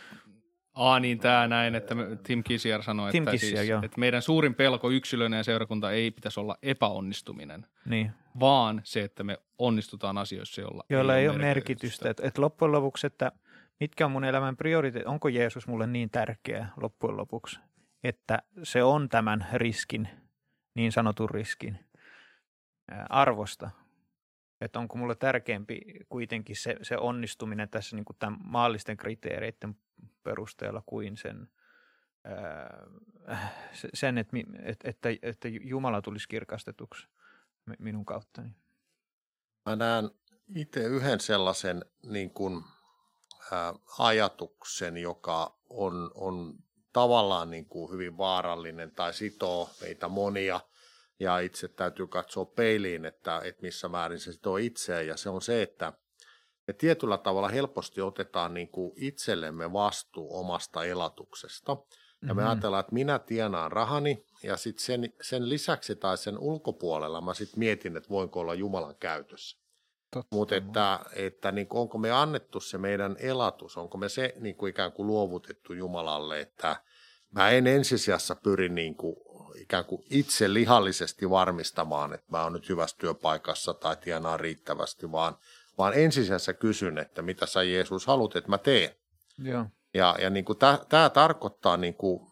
Aa 0.74 1.00
niin, 1.00 1.18
tämä 1.18 1.48
näin, 1.48 1.74
että 1.74 1.94
Tim 2.22 2.42
Kisier 2.42 2.82
sanoi, 2.82 3.12
Tim 3.12 3.22
että, 3.22 3.30
Kissier, 3.30 3.64
siis, 3.64 3.84
että 3.84 4.00
meidän 4.00 4.22
suurin 4.22 4.54
pelko 4.54 4.90
yksilönä 4.90 5.36
ja 5.36 5.44
seurakunta 5.44 5.90
ei 5.90 6.10
pitäisi 6.10 6.40
olla 6.40 6.56
epäonnistuminen, 6.62 7.66
niin. 7.84 8.12
vaan 8.40 8.80
se, 8.84 9.02
että 9.02 9.24
me 9.24 9.38
onnistutaan 9.58 10.18
asioissa, 10.18 10.60
joilla, 10.60 10.84
joilla 10.90 11.16
ei, 11.16 11.28
ole 11.28 11.38
merkitystä. 11.38 12.10
Että 12.10 12.26
et 12.26 12.38
loppujen 12.38 12.72
lopuksi, 12.72 13.06
että 13.06 13.32
mitkä 13.80 14.04
on 14.04 14.12
mun 14.12 14.24
elämän 14.24 14.56
prioriteet, 14.56 15.06
onko 15.06 15.28
Jeesus 15.28 15.66
mulle 15.66 15.86
niin 15.86 16.10
tärkeä 16.10 16.66
loppujen 16.76 17.16
lopuksi, 17.16 17.60
että 18.04 18.38
se 18.62 18.82
on 18.82 19.08
tämän 19.08 19.46
riskin, 19.52 20.08
niin 20.74 20.92
sanotun 20.92 21.30
riskin 21.30 21.78
arvosta. 23.08 23.70
Että 24.60 24.78
onko 24.78 24.98
mulle 24.98 25.14
tärkeämpi 25.14 25.80
kuitenkin 26.08 26.56
se, 26.56 26.76
se 26.82 26.96
onnistuminen 26.96 27.68
tässä 27.68 27.96
niin 27.96 28.04
kuin 28.04 28.16
tämän 28.18 28.38
maallisten 28.44 28.96
kriteereiden 28.96 29.76
perusteella 30.22 30.82
kuin 30.86 31.16
sen, 31.16 31.48
sen 33.94 34.18
että, 34.18 34.36
että, 34.84 35.08
että 35.22 35.48
Jumala 35.48 36.02
tulisi 36.02 36.28
kirkastetuksi 36.28 37.08
minun 37.78 38.04
kauttani. 38.04 38.50
Mä 39.66 39.76
näen 39.76 40.10
itse 40.54 40.80
yhden 40.80 41.20
sellaisen 41.20 41.84
niin 42.02 42.30
kuin, 42.30 42.64
ää, 43.52 43.74
ajatuksen, 43.98 44.96
joka 44.96 45.58
on, 45.70 46.10
on 46.14 46.54
tavallaan 46.92 47.50
niin 47.50 47.66
kuin 47.66 47.92
hyvin 47.92 48.18
vaarallinen 48.18 48.90
tai 48.90 49.14
sitoo 49.14 49.70
meitä 49.80 50.08
monia. 50.08 50.60
Ja 51.20 51.38
itse 51.38 51.68
täytyy 51.68 52.06
katsoa 52.06 52.44
peiliin, 52.44 53.04
että, 53.04 53.40
että 53.44 53.62
missä 53.62 53.88
määrin 53.88 54.20
se 54.20 54.32
sitoo 54.32 54.56
itseään. 54.56 55.06
Ja 55.06 55.16
se 55.16 55.28
on 55.28 55.42
se, 55.42 55.62
että 55.62 55.92
me 56.66 56.74
tietyllä 56.74 57.18
tavalla 57.18 57.48
helposti 57.48 58.00
otetaan 58.00 58.54
niin 58.54 58.68
kuin 58.68 58.92
itsellemme 58.96 59.72
vastuu 59.72 60.38
omasta 60.38 60.84
elatuksesta. 60.84 61.72
Ja 61.72 61.76
me 62.22 62.32
mm-hmm. 62.34 62.50
ajatellaan, 62.50 62.80
että 62.80 62.94
minä 62.94 63.18
tienaan 63.18 63.72
rahani 63.72 64.24
ja 64.42 64.56
sitten 64.56 64.84
sen, 64.84 65.12
sen 65.22 65.48
lisäksi 65.48 65.96
tai 65.96 66.18
sen 66.18 66.38
ulkopuolella 66.38 67.20
mä 67.20 67.34
sitten 67.34 67.58
mietin, 67.58 67.96
että 67.96 68.08
voinko 68.08 68.40
olla 68.40 68.54
Jumalan 68.54 68.96
käytössä. 68.96 69.60
Mutta 70.32 70.56
että, 70.56 71.00
että 71.16 71.52
niin 71.52 71.66
onko 71.70 71.98
me 71.98 72.10
annettu 72.10 72.60
se 72.60 72.78
meidän 72.78 73.16
elatus, 73.18 73.76
onko 73.76 73.98
me 73.98 74.08
se 74.08 74.34
niin 74.40 74.56
kuin 74.56 74.70
ikään 74.70 74.92
kuin 74.92 75.06
luovutettu 75.06 75.72
Jumalalle, 75.72 76.40
että 76.40 76.76
mä 77.34 77.50
en 77.50 77.66
ensisijassa 77.66 78.34
pyri 78.34 78.68
niin 78.68 78.94
kuin 78.94 79.16
ikään 79.60 79.84
kuin 79.84 80.02
itse 80.10 80.54
lihallisesti 80.54 81.30
varmistamaan, 81.30 82.14
että 82.14 82.26
mä 82.30 82.42
oon 82.42 82.52
nyt 82.52 82.68
hyvässä 82.68 82.96
työpaikassa 82.98 83.74
tai 83.74 83.96
tienaan 83.96 84.40
riittävästi, 84.40 85.12
vaan, 85.12 85.36
vaan 85.78 85.94
ensisijassa 85.94 86.54
kysyn, 86.54 86.98
että 86.98 87.22
mitä 87.22 87.46
sä 87.46 87.62
Jeesus 87.62 88.06
haluat, 88.06 88.36
että 88.36 88.50
mä 88.50 88.58
teen. 88.58 88.90
Joo. 89.38 89.66
Ja, 89.94 90.16
ja 90.20 90.30
niin 90.30 90.44
tämä 90.88 91.10
tarkoittaa, 91.10 91.76
niin 91.76 91.94
kuin, 91.94 92.30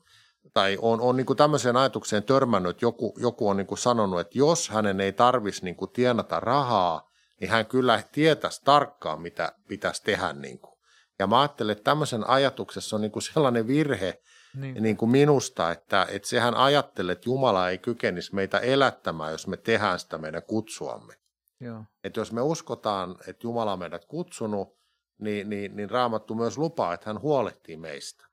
tai 0.55 0.79
on, 0.83 1.01
on 1.01 1.17
niin 1.17 1.27
kuin 1.27 1.37
tämmöiseen 1.37 1.77
ajatukseen 1.77 2.23
törmännyt, 2.23 2.71
että 2.71 2.85
joku, 2.85 3.15
joku 3.21 3.49
on 3.49 3.57
niin 3.57 3.67
kuin 3.67 3.79
sanonut, 3.79 4.21
että 4.21 4.39
jos 4.39 4.69
hänen 4.69 5.01
ei 5.01 5.13
tarvitsisi 5.13 5.65
niin 5.65 5.77
kuin 5.77 5.91
tienata 5.91 6.41
rahaa, 6.41 7.11
niin 7.41 7.51
hän 7.51 7.67
kyllä 7.67 8.03
tietäisi 8.13 8.65
tarkkaan, 8.65 9.23
mitä 9.23 9.53
pitäisi 9.69 10.03
tehdä. 10.03 10.33
Niin 10.33 10.59
kuin. 10.59 10.79
Ja 11.19 11.27
mä 11.27 11.41
ajattelen, 11.41 11.73
että 11.73 11.85
tämmöisen 11.85 12.29
ajatuksessa 12.29 12.97
on 12.97 13.03
niin 13.03 13.13
kuin 13.13 13.23
sellainen 13.23 13.67
virhe 13.67 14.23
niin. 14.55 14.83
Niin 14.83 14.97
kuin 14.97 15.11
minusta, 15.11 15.73
että, 15.73 16.07
että 16.11 16.29
sehän 16.29 16.55
ajattelee, 16.55 17.13
että 17.13 17.31
Jumala 17.31 17.71
ei 17.71 17.79
kykenisi 17.79 18.35
meitä 18.35 18.59
elättämään, 18.59 19.33
jos 19.33 19.47
me 19.47 19.57
tehdään 19.57 19.99
sitä 19.99 20.19
meidän 20.19 20.43
kutsuamme. 20.43 21.15
Joo. 21.61 21.85
Että 22.05 22.21
jos 22.21 22.33
me 22.33 22.41
uskotaan, 22.41 23.17
että 23.27 23.47
Jumala 23.47 23.73
on 23.73 23.79
meidät 23.79 24.05
kutsunut, 24.05 24.79
niin, 25.19 25.51
niin, 25.51 25.77
niin 25.77 25.91
Raamattu 25.91 26.35
myös 26.35 26.59
lupaa, 26.59 26.95
että 26.95 27.11
hän 27.11 27.21
huolehtii 27.21 27.77
meistä. 27.77 28.27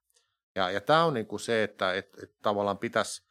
Ja, 0.55 0.71
ja 0.71 0.81
tämä 0.81 1.05
on 1.05 1.13
niin 1.13 1.25
kuin 1.27 1.39
se, 1.39 1.63
että, 1.63 1.93
että, 1.93 2.17
että 2.23 2.35
tavallaan 2.41 2.77
pitäisi 2.77 3.23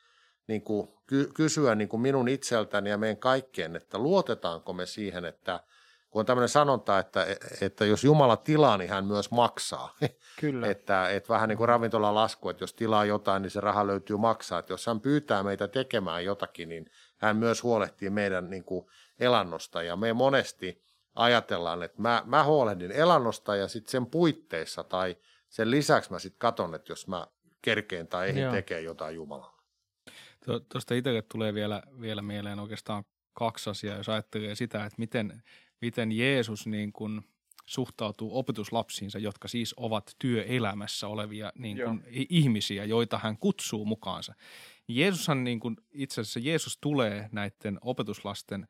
niin 0.46 0.62
kuin 0.62 0.88
ky- 1.06 1.30
kysyä 1.34 1.74
niin 1.74 1.88
kuin 1.88 2.00
minun 2.00 2.28
itseltäni 2.28 2.90
ja 2.90 2.98
meidän 2.98 3.16
kaikkien, 3.16 3.76
että 3.76 3.98
luotetaanko 3.98 4.72
me 4.72 4.86
siihen, 4.86 5.24
että 5.24 5.60
kun 6.14 6.20
on 6.20 6.26
tämmöinen 6.26 6.48
sanonta, 6.48 6.98
että, 6.98 7.26
että 7.60 7.84
jos 7.84 8.04
Jumala 8.04 8.36
tilaa, 8.36 8.78
niin 8.78 8.90
hän 8.90 9.04
myös 9.04 9.30
maksaa. 9.30 9.96
Kyllä. 10.40 10.66
että, 10.66 11.10
että 11.10 11.28
vähän 11.28 11.48
niin 11.48 11.56
kuin 11.56 11.70
lasku, 12.14 12.48
että 12.48 12.62
jos 12.62 12.74
tilaa 12.74 13.04
jotain, 13.04 13.42
niin 13.42 13.50
se 13.50 13.60
raha 13.60 13.86
löytyy 13.86 14.16
maksaa. 14.16 14.58
Että 14.58 14.72
jos 14.72 14.86
hän 14.86 15.00
pyytää 15.00 15.42
meitä 15.42 15.68
tekemään 15.68 16.24
jotakin, 16.24 16.68
niin 16.68 16.90
hän 17.16 17.36
myös 17.36 17.62
huolehtii 17.62 18.10
meidän 18.10 18.50
niin 18.50 18.64
kuin 18.64 18.86
elannosta. 19.20 19.82
Ja 19.82 19.96
me 19.96 20.12
monesti 20.12 20.82
ajatellaan, 21.14 21.82
että 21.82 22.02
mä, 22.02 22.22
mä 22.26 22.44
huolehdin 22.44 22.92
elannosta 22.92 23.56
ja 23.56 23.68
sitten 23.68 23.90
sen 23.90 24.06
puitteissa 24.06 24.84
tai 24.84 25.16
sen 25.48 25.70
lisäksi 25.70 26.12
mä 26.12 26.18
sitten 26.18 26.38
katon, 26.38 26.74
että 26.74 26.92
jos 26.92 27.08
mä 27.08 27.26
kerkeen 27.62 28.08
tai 28.08 28.28
ehdin 28.28 28.50
tekee 28.50 28.80
jotain 28.80 29.14
Jumalalle. 29.14 29.62
Tuosta 30.68 30.94
itselle 30.94 31.22
tulee 31.22 31.54
vielä, 31.54 31.82
vielä 32.00 32.22
mieleen 32.22 32.58
oikeastaan 32.58 33.04
kaksi 33.32 33.70
asiaa, 33.70 33.96
jos 33.96 34.08
ajattelee 34.08 34.54
sitä, 34.54 34.84
että 34.84 34.98
miten, 34.98 35.42
miten 35.84 36.12
Jeesus 36.12 36.66
niin 36.66 36.92
kuin 36.92 37.22
suhtautuu 37.66 38.38
opetuslapsiinsa, 38.38 39.18
jotka 39.18 39.48
siis 39.48 39.74
ovat 39.76 40.16
työelämässä 40.18 41.08
olevia 41.08 41.52
niin 41.58 41.78
kuin 41.84 42.04
ihmisiä, 42.30 42.84
joita 42.84 43.18
hän 43.18 43.38
kutsuu 43.38 43.84
mukaansa. 43.84 44.34
Jeesushan 44.88 45.44
niin 45.44 45.60
kuin, 45.60 45.76
itse 45.92 46.20
asiassa 46.20 46.40
Jeesus 46.40 46.78
tulee 46.80 47.28
näiden 47.32 47.78
opetuslasten 47.80 48.68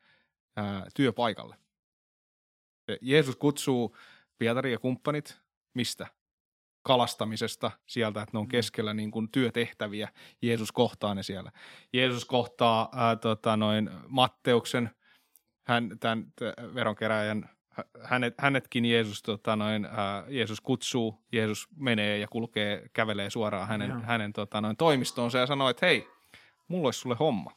ää, 0.56 0.86
työpaikalle. 0.94 1.56
Jeesus 3.00 3.36
kutsuu 3.36 3.96
Pietari 4.38 4.72
ja 4.72 4.78
kumppanit 4.78 5.40
mistä? 5.74 6.06
kalastamisesta 6.82 7.70
sieltä, 7.86 8.22
että 8.22 8.30
ne 8.32 8.38
on 8.38 8.44
mm. 8.44 8.48
keskellä 8.48 8.94
niin 8.94 9.10
kuin 9.10 9.28
työtehtäviä. 9.32 10.08
Jeesus 10.42 10.72
kohtaa 10.72 11.14
ne 11.14 11.22
siellä. 11.22 11.52
Jeesus 11.92 12.24
kohtaa 12.24 12.88
ää, 12.92 13.16
tota, 13.16 13.56
noin 13.56 13.90
Matteuksen, 14.08 14.90
hän, 15.64 15.90
tämän 16.00 16.26
veronkeräjän, 16.74 17.50
hänet, 18.02 18.34
hänetkin 18.38 18.84
Jeesus, 18.84 19.22
tota, 19.22 19.56
noin, 19.56 19.84
ää, 19.84 20.24
Jeesus 20.28 20.60
kutsuu, 20.60 21.24
Jeesus 21.32 21.68
menee 21.76 22.18
ja 22.18 22.28
kulkee, 22.28 22.88
kävelee 22.92 23.30
suoraan 23.30 23.68
hänen, 23.68 24.02
hänen 24.02 24.32
tota, 24.32 24.60
noin, 24.60 24.76
toimistoonsa 24.76 25.38
ja 25.38 25.46
sanoo, 25.46 25.68
että 25.68 25.86
hei, 25.86 26.08
mulla 26.68 26.86
olisi 26.86 27.00
sulle 27.00 27.16
homma. 27.20 27.50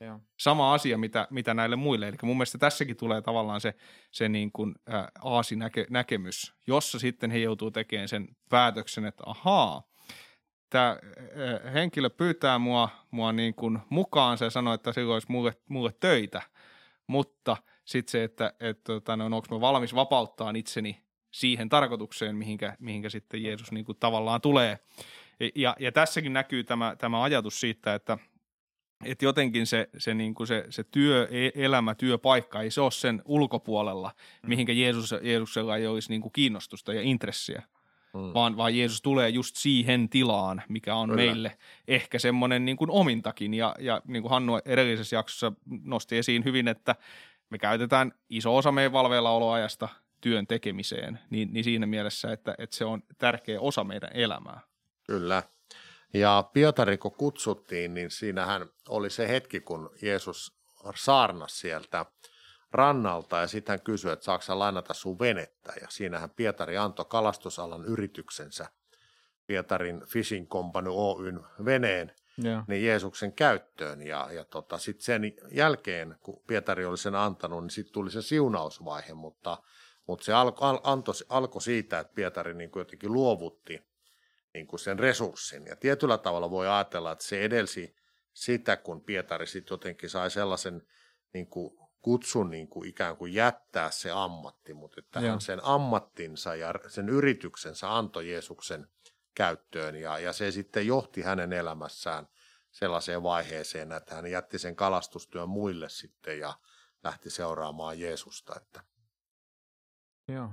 Joo. 0.00 0.20
Sama 0.38 0.74
asia, 0.74 0.98
mitä, 0.98 1.26
mitä 1.30 1.54
näille 1.54 1.76
muille. 1.76 2.08
Eli 2.08 2.16
mun 2.22 2.36
mielestä 2.36 2.58
tässäkin 2.58 2.96
tulee 2.96 3.22
tavallaan 3.22 3.60
se, 3.60 3.74
se 4.10 4.28
niin 4.28 4.52
kuin, 4.52 4.74
ä, 4.92 5.08
aasinäkemys, 5.24 6.54
jossa 6.66 6.98
sitten 6.98 7.30
he 7.30 7.38
joutuu 7.38 7.70
tekemään 7.70 8.08
sen 8.08 8.28
päätöksen, 8.48 9.04
että 9.04 9.22
ahaa, 9.26 9.82
tämä 10.70 10.96
henkilö 11.74 12.10
pyytää 12.10 12.58
mua, 12.58 12.88
mua 13.10 13.32
niin 13.32 13.54
kuin 13.54 13.78
mukaansa 13.88 14.44
ja 14.44 14.50
sanoo, 14.50 14.74
että 14.74 14.92
se 14.92 15.04
olisi 15.04 15.26
mulle, 15.30 15.56
mulle 15.68 15.92
töitä, 16.00 16.42
mutta 17.10 17.56
sitten 17.84 18.10
se, 18.10 18.24
että, 18.24 18.52
että 18.60 18.92
tota, 18.92 19.16
no, 19.16 19.24
onko 19.24 19.46
mä 19.50 19.60
valmis 19.60 19.94
vapauttaa 19.94 20.52
itseni 20.56 21.02
siihen 21.30 21.68
tarkoitukseen, 21.68 22.36
mihinkä, 22.36 22.76
mihinkä 22.78 23.10
sitten 23.10 23.42
Jeesus 23.42 23.72
niin 23.72 23.84
kuin 23.84 23.98
tavallaan 24.00 24.40
tulee. 24.40 24.78
Ja, 25.54 25.76
ja 25.78 25.92
tässäkin 25.92 26.32
näkyy 26.32 26.64
tämä, 26.64 26.96
tämä 26.98 27.22
ajatus 27.22 27.60
siitä, 27.60 27.94
että– 27.94 28.18
että 29.04 29.24
jotenkin 29.24 29.66
se, 29.66 29.88
se, 29.98 30.14
niin 30.14 30.34
kuin 30.34 30.46
se, 30.46 30.66
se 30.70 30.84
työelämä, 30.84 31.94
työpaikka, 31.94 32.62
ei 32.62 32.70
se 32.70 32.80
ole 32.80 32.90
sen 32.90 33.22
ulkopuolella, 33.24 34.10
mm. 34.42 34.48
mihinkä 34.48 34.72
Jeesus, 34.72 35.14
Jeesuksella 35.22 35.76
ei 35.76 35.86
olisi 35.86 36.10
niin 36.10 36.20
kuin 36.20 36.32
kiinnostusta 36.32 36.92
ja 36.92 37.02
intressiä, 37.02 37.62
mm. 38.14 38.34
vaan, 38.34 38.56
vaan 38.56 38.76
Jeesus 38.76 39.02
tulee 39.02 39.28
just 39.28 39.56
siihen 39.56 40.08
tilaan, 40.08 40.62
mikä 40.68 40.94
on 40.94 41.08
Kyllä. 41.08 41.22
meille 41.22 41.58
ehkä 41.88 42.18
semmoinen 42.18 42.64
niin 42.64 42.76
kuin 42.76 42.90
omintakin. 42.90 43.54
Ja, 43.54 43.76
ja 43.78 44.02
niin 44.06 44.22
kuin 44.22 44.30
Hannu 44.30 44.60
edellisessä 44.64 45.16
jaksossa 45.16 45.52
nosti 45.82 46.18
esiin 46.18 46.44
hyvin, 46.44 46.68
että 46.68 46.96
me 47.50 47.58
käytetään 47.58 48.12
iso 48.30 48.56
osa 48.56 48.72
meidän 48.72 48.92
valveillaoloajasta 48.92 49.88
työn 50.20 50.46
tekemiseen, 50.46 51.18
niin, 51.30 51.48
niin 51.52 51.64
siinä 51.64 51.86
mielessä, 51.86 52.32
että, 52.32 52.54
että 52.58 52.76
se 52.76 52.84
on 52.84 53.02
tärkeä 53.18 53.60
osa 53.60 53.84
meidän 53.84 54.10
elämää. 54.14 54.60
Kyllä. 55.06 55.42
Ja 56.14 56.44
Pietari 56.52 56.98
kun 56.98 57.14
kutsuttiin, 57.14 57.94
niin 57.94 58.10
siinähän 58.10 58.68
oli 58.88 59.10
se 59.10 59.28
hetki, 59.28 59.60
kun 59.60 59.90
Jeesus 60.02 60.52
saarnasi 60.94 61.58
sieltä 61.58 62.06
rannalta 62.72 63.36
ja 63.36 63.46
sitten 63.46 63.72
hän 63.72 63.80
kysyi, 63.80 64.12
että 64.12 64.24
saako 64.24 64.58
lainata 64.58 64.94
sun 64.94 65.18
venettä. 65.18 65.72
Ja 65.80 65.86
siinähän 65.90 66.30
Pietari 66.30 66.76
antoi 66.76 67.06
kalastusalan 67.08 67.84
yrityksensä 67.84 68.66
Pietarin 69.46 70.02
Fishing 70.06 70.48
Company 70.48 70.90
Oyn 70.92 71.40
veneen 71.64 72.12
yeah. 72.44 72.64
niin 72.68 72.84
Jeesuksen 72.84 73.32
käyttöön. 73.32 74.02
Ja, 74.02 74.28
ja 74.32 74.44
tota, 74.44 74.78
sitten 74.78 75.04
sen 75.04 75.22
jälkeen, 75.52 76.16
kun 76.22 76.42
Pietari 76.46 76.84
oli 76.84 76.98
sen 76.98 77.14
antanut, 77.14 77.62
niin 77.62 77.70
sitten 77.70 77.92
tuli 77.92 78.10
se 78.10 78.22
siunausvaihe, 78.22 79.14
mutta, 79.14 79.58
mutta 80.06 80.24
se 80.24 80.32
alkoi 80.32 80.68
al, 80.68 80.78
alko 81.28 81.60
siitä, 81.60 81.98
että 81.98 82.14
Pietari 82.14 82.54
niin 82.54 82.70
kuin 82.70 82.80
jotenkin 82.80 83.12
luovutti 83.12 83.82
niin 84.54 84.66
kuin 84.66 84.80
sen 84.80 84.98
resurssin. 84.98 85.66
Ja 85.66 85.76
tietyllä 85.76 86.18
tavalla 86.18 86.50
voi 86.50 86.68
ajatella, 86.68 87.12
että 87.12 87.24
se 87.24 87.44
edelsi 87.44 87.96
sitä, 88.32 88.76
kun 88.76 89.04
Pietari 89.04 89.46
sitten 89.46 89.74
jotenkin 89.74 90.10
sai 90.10 90.30
sellaisen 90.30 90.82
niin 91.32 91.46
kuin 91.46 91.89
kutsun 92.02 92.50
niin 92.50 92.68
kuin 92.68 92.88
ikään 92.88 93.16
kuin 93.16 93.34
jättää 93.34 93.90
se 93.90 94.10
ammatti, 94.10 94.74
mutta 94.74 95.00
että 95.00 95.20
hän 95.20 95.40
sen 95.40 95.60
ammattinsa 95.62 96.54
ja 96.54 96.74
sen 96.88 97.08
yrityksensä 97.08 97.96
antoi 97.96 98.30
Jeesuksen 98.30 98.88
käyttöön 99.34 99.96
ja, 99.96 100.18
ja 100.18 100.32
se 100.32 100.50
sitten 100.50 100.86
johti 100.86 101.22
hänen 101.22 101.52
elämässään 101.52 102.28
sellaiseen 102.70 103.22
vaiheeseen, 103.22 103.92
että 103.92 104.14
hän 104.14 104.30
jätti 104.30 104.58
sen 104.58 104.76
kalastustyön 104.76 105.48
muille 105.48 105.88
sitten 105.88 106.38
ja 106.38 106.54
lähti 107.04 107.30
seuraamaan 107.30 108.00
Jeesusta. 108.00 108.52
Että. 108.56 108.80
Joo 110.28 110.50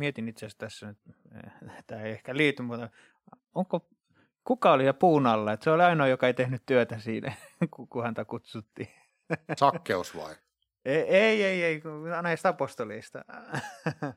mietin 0.00 0.28
itse 0.28 0.46
asiassa 0.46 0.58
tässä 0.58 0.86
nyt, 0.86 0.98
eh, 1.34 1.84
tämä 1.86 2.02
ei 2.02 2.12
ehkä 2.12 2.36
liity, 2.36 2.62
mutta 2.62 2.88
onko, 3.54 3.88
kuka 4.44 4.72
oli 4.72 4.86
ja 4.86 4.94
puun 4.94 5.26
alla? 5.26 5.52
Että 5.52 5.64
se 5.64 5.70
oli 5.70 5.82
ainoa, 5.82 6.06
joka 6.06 6.26
ei 6.26 6.34
tehnyt 6.34 6.62
työtä 6.66 6.98
siinä, 6.98 7.32
kun 7.90 8.04
häntä 8.04 8.24
kutsuttiin. 8.24 8.88
Sakkeus 9.58 10.16
vai? 10.16 10.34
Ei, 10.84 11.02
ei, 11.02 11.42
ei, 11.42 11.62
ei 11.62 11.82
näistä 12.22 12.48
apostolista. 12.48 13.24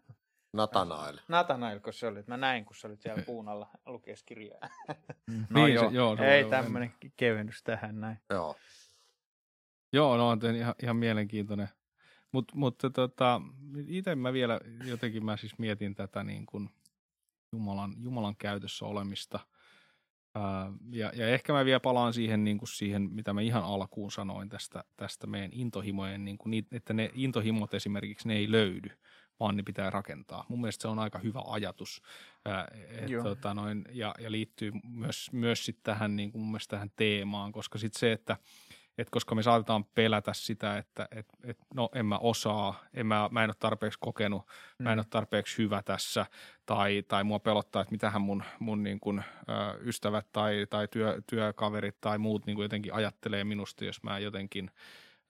Natanael. 0.54 1.18
Natanael, 1.28 1.80
kun 1.80 1.94
se 1.94 2.08
oli. 2.08 2.24
Mä 2.28 2.38
näin, 2.38 2.66
kun 2.66 2.76
se 2.76 2.88
oli 2.88 2.98
siellä 2.98 3.24
puun 3.26 3.50
alla 3.50 3.70
lukies 3.86 4.24
kirjaa. 4.24 4.70
Mm. 5.32 5.46
no 5.50 5.66
niin, 5.66 5.76
joo, 5.76 5.90
se, 5.90 5.96
joo, 5.96 6.18
ei 6.20 6.46
tämmöinen 6.46 6.94
kevennys 7.16 7.64
tähän 7.64 8.02
näin. 8.02 8.20
Joo. 8.30 8.56
Joo, 9.94 10.18
no 10.18 10.30
on 10.30 10.40
ihan, 10.56 10.76
ihan 10.84 10.96
mielenkiintoinen 10.96 11.70
Mut, 12.34 12.52
mutta 12.54 12.90
tota, 12.90 13.42
itse 13.88 14.16
mä 14.16 14.34
vielä 14.34 14.60
jotenkin 14.86 15.26
mä 15.26 15.38
siis 15.38 15.60
mietin 15.60 15.96
tätä 15.96 16.24
niin 16.24 16.46
kuin 16.46 16.70
Jumalan, 17.52 17.94
Jumalan 17.98 18.36
käytössä 18.36 18.86
olemista. 18.86 19.40
Ää, 20.36 20.72
ja, 20.92 21.12
ja 21.16 21.28
ehkä 21.28 21.54
mä 21.54 21.66
vielä 21.66 21.80
palaan 21.80 22.14
siihen, 22.14 22.44
niin 22.44 22.58
kuin 22.58 22.70
siihen, 22.70 23.02
mitä 23.02 23.34
mä 23.34 23.42
ihan 23.42 23.64
alkuun 23.64 24.12
sanoin 24.12 24.50
tästä, 24.50 24.84
tästä 24.98 25.28
meidän 25.28 25.50
intohimojen, 25.54 26.26
niin 26.26 26.38
kuin, 26.38 26.68
että 26.72 26.94
ne 26.94 27.12
intohimot 27.14 27.74
esimerkiksi 27.74 28.28
ne 28.28 28.36
ei 28.36 28.52
löydy, 28.52 28.90
vaan 29.40 29.58
ne 29.58 29.64
pitää 29.64 29.90
rakentaa. 29.90 30.46
Mun 30.50 30.62
mielestä 30.62 30.82
se 30.82 30.88
on 30.88 31.00
aika 31.00 31.20
hyvä 31.20 31.42
ajatus 31.46 32.02
et, 32.90 33.24
tota 33.24 33.54
noin, 33.54 33.86
ja, 33.92 34.16
ja 34.20 34.32
liittyy 34.32 34.72
myös, 34.90 35.30
myös 35.32 35.66
sit 35.66 35.80
tähän, 35.84 36.16
niin 36.16 36.32
kuin 36.32 36.42
mun 36.42 36.52
mielestä 36.52 36.76
tähän 36.76 36.92
teemaan, 36.96 37.52
koska 37.52 37.78
sitten 37.78 38.00
se, 38.00 38.12
että 38.12 38.38
et 38.98 39.10
koska 39.10 39.36
me 39.36 39.44
saatetaan 39.44 39.86
pelätä 39.86 40.34
sitä, 40.34 40.78
että 40.78 41.08
et, 41.12 41.28
et, 41.44 41.58
no 41.74 41.90
en 41.96 42.06
mä 42.06 42.18
osaa, 42.18 42.84
en 42.94 43.06
mä, 43.06 43.30
mä 43.32 43.44
en 43.44 43.50
ole 43.50 43.56
tarpeeksi 43.60 44.00
kokenut, 44.02 44.46
mm. 44.80 44.84
mä 44.84 44.92
en 44.92 44.98
mm. 44.98 45.00
ole 45.00 45.06
tarpeeksi 45.10 45.58
hyvä 45.58 45.82
tässä, 45.86 46.26
tai, 46.66 47.04
tai 47.08 47.24
mua 47.24 47.40
pelottaa, 47.40 47.82
että 47.82 47.92
mitähän 47.92 48.22
mun, 48.22 48.44
mun 48.60 48.84
niin 48.84 49.00
kuin, 49.00 49.20
ö, 49.20 49.54
ystävät 49.82 50.28
tai, 50.32 50.68
tai 50.70 50.88
työ, 50.88 51.22
työkaverit 51.28 51.96
tai 52.02 52.18
muut 52.18 52.46
niin 52.46 52.56
kuin 52.56 52.64
jotenkin 52.64 52.94
ajattelee 52.94 53.44
minusta, 53.44 53.86
jos 53.86 54.04
mä 54.04 54.20
jotenkin 54.20 54.72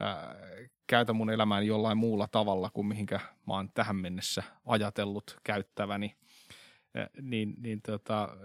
ö, 0.02 0.68
käytän 0.88 1.16
mun 1.16 1.30
elämään 1.30 1.68
jollain 1.68 1.98
muulla 1.98 2.28
tavalla 2.28 2.70
kuin 2.74 2.88
mihinkä 2.88 3.20
mä 3.48 3.54
oon 3.54 3.70
tähän 3.74 3.96
mennessä 3.96 4.44
ajatellut 4.66 5.38
käyttäväni, 5.44 6.16
niin, 7.22 7.56
niin 7.58 7.82
tota, 7.82 8.38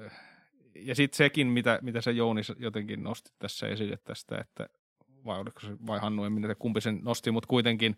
ja 0.74 0.94
sitten 0.94 1.16
sekin, 1.16 1.46
mitä, 1.46 1.78
mitä 1.82 2.00
se 2.00 2.10
Jouni 2.10 2.40
jotenkin 2.58 3.02
nosti 3.02 3.30
tässä 3.38 3.68
esille 3.68 3.98
tästä, 4.04 4.38
että 4.38 4.68
vai 5.24 5.40
oliko 5.40 5.60
se 5.60 5.76
vai 5.86 5.98
Hannu, 5.98 6.24
en 6.24 6.32
minä 6.32 6.54
kumpi 6.54 6.80
sen 6.80 7.00
nosti, 7.02 7.30
mutta 7.30 7.46
kuitenkin 7.46 7.96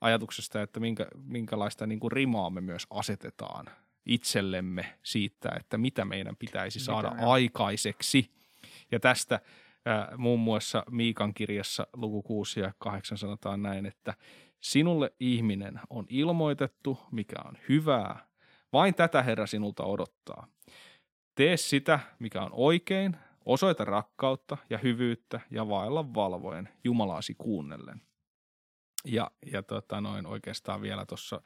ajatuksesta, 0.00 0.62
että 0.62 0.80
minkä, 0.80 1.06
minkälaista 1.24 1.86
niin 1.86 2.00
kuin 2.00 2.12
rimaa 2.12 2.50
me 2.50 2.60
myös 2.60 2.86
asetetaan 2.90 3.66
itsellemme 4.06 4.98
siitä, 5.02 5.52
että 5.60 5.78
mitä 5.78 6.04
meidän 6.04 6.36
pitäisi 6.36 6.80
saada 6.80 7.10
mitä 7.10 7.26
aikaiseksi. 7.26 8.30
Ja 8.90 9.00
tästä 9.00 9.34
äh, 9.34 10.18
muun 10.18 10.40
muassa 10.40 10.84
Miikan 10.90 11.34
kirjassa 11.34 11.86
luku 11.92 12.22
6 12.22 12.60
ja 12.60 12.72
8 12.78 13.18
sanotaan 13.18 13.62
näin, 13.62 13.86
että 13.86 14.14
sinulle 14.60 15.12
ihminen 15.20 15.80
on 15.90 16.06
ilmoitettu, 16.08 16.98
mikä 17.10 17.36
on 17.44 17.58
hyvää. 17.68 18.26
Vain 18.72 18.94
tätä 18.94 19.22
Herra 19.22 19.46
sinulta 19.46 19.84
odottaa. 19.84 20.46
Tee 21.34 21.56
sitä, 21.56 22.00
mikä 22.18 22.42
on 22.42 22.50
oikein, 22.52 23.16
Osoita 23.46 23.84
rakkautta 23.84 24.56
ja 24.70 24.78
hyvyyttä 24.78 25.40
ja 25.50 25.68
vailla 25.68 26.14
valvoen 26.14 26.68
Jumalaasi 26.84 27.34
kuunnellen. 27.34 28.02
Ja, 29.04 29.30
ja 29.52 29.62
tota 29.62 30.00
noin 30.00 30.26
oikeastaan 30.26 30.82
vielä 30.82 31.06
tuossa 31.06 31.42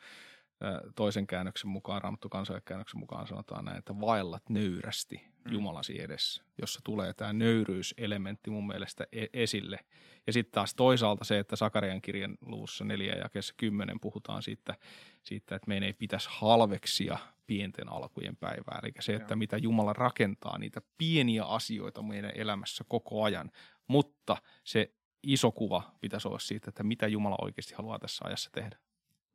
toisen 0.94 1.26
käännöksen 1.26 1.70
mukaan, 1.70 2.02
Raamattu 2.02 2.28
käännöksen 2.64 3.00
mukaan 3.00 3.26
sanotaan 3.26 3.64
näin, 3.64 3.78
että 3.78 4.00
vaellat 4.00 4.48
nöyrästi 4.48 5.22
mm. 5.44 5.52
Jumalasi 5.52 6.02
edessä, 6.02 6.44
jossa 6.60 6.80
tulee 6.84 7.14
tämä 7.14 7.32
nöyryyselementti 7.32 8.50
mun 8.50 8.66
mielestä 8.66 9.06
e- 9.12 9.26
esille. 9.32 9.78
Ja 10.26 10.32
sitten 10.32 10.52
taas 10.52 10.74
toisaalta 10.74 11.24
se, 11.24 11.38
että 11.38 11.56
Sakarian 11.56 12.02
kirjan 12.02 12.38
luvussa 12.40 12.84
4 12.84 13.14
ja 13.14 13.28
10 13.56 14.00
puhutaan 14.00 14.42
siitä, 14.42 14.74
siitä, 15.22 15.56
että 15.56 15.68
meidän 15.68 15.86
ei 15.86 15.92
pitäisi 15.92 16.28
halveksia 16.32 17.18
pienten 17.46 17.88
alkujen 17.88 18.36
päivää. 18.36 18.80
Eli 18.82 18.92
se, 19.00 19.14
että 19.14 19.36
mitä 19.36 19.56
Jumala 19.56 19.92
rakentaa, 19.92 20.58
niitä 20.58 20.80
pieniä 20.98 21.44
asioita 21.44 22.02
meidän 22.02 22.32
elämässä 22.34 22.84
koko 22.88 23.22
ajan, 23.22 23.50
mutta 23.88 24.36
se 24.64 24.92
iso 25.22 25.52
kuva 25.52 25.82
pitäisi 26.00 26.28
olla 26.28 26.38
siitä, 26.38 26.68
että 26.68 26.82
mitä 26.82 27.06
Jumala 27.06 27.36
oikeasti 27.40 27.74
haluaa 27.74 27.98
tässä 27.98 28.24
ajassa 28.24 28.50
tehdä. 28.52 28.78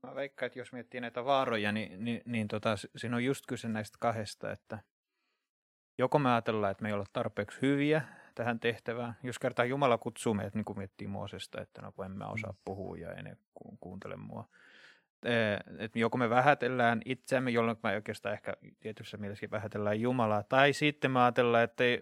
Mä 0.08 0.16
veikkaan, 0.16 0.48
että 0.48 0.60
jos 0.60 0.74
miettii 0.74 1.02
näitä 1.02 1.26
vaaroja, 1.26 1.72
niin, 1.72 2.06
niin, 2.06 2.22
niin 2.26 2.48
tota, 2.48 2.76
siinä 2.96 3.16
on 3.16 3.24
just 3.24 3.46
kyse 3.48 3.68
näistä 3.68 3.98
kahdesta, 4.00 4.52
että 4.52 4.80
joko 5.98 6.20
me 6.20 6.32
ajatellaan, 6.32 6.72
että 6.72 6.82
me 6.82 6.90
ei 6.90 6.94
olla 6.94 7.06
tarpeeksi 7.14 7.62
hyviä 7.62 8.02
tähän 8.36 8.60
tehtävään. 8.60 9.18
Jos 9.24 9.40
kertaa 9.40 9.66
Jumala 9.66 9.98
kutsuu 9.98 10.34
meidät, 10.34 10.56
niin 10.56 10.66
kuin 10.66 10.78
miettii 10.78 11.08
Moosesta, 11.08 11.62
että 11.62 11.82
no 11.82 11.92
kun 11.92 12.06
emme 12.06 12.26
osaa 12.26 12.52
mm. 12.52 12.58
puhua 12.66 12.98
ja 12.98 13.14
en 13.14 13.38
ku, 13.54 13.78
kuuntele 13.80 14.16
mua. 14.16 14.50
Että 15.80 16.00
joko 16.00 16.18
me 16.18 16.30
vähätellään 16.30 17.02
itseämme, 17.06 17.52
jolloin 17.52 17.78
me 17.84 17.96
oikeastaan 17.96 18.34
ehkä 18.34 18.54
tietyssä 18.80 19.18
mielessä 19.18 19.48
vähätellään 19.52 20.02
Jumalaa, 20.02 20.44
tai 20.44 20.74
sitten 20.74 21.12
me 21.12 21.22
ajatellaan, 21.22 21.64
että 21.64 21.84
ei, 21.84 22.02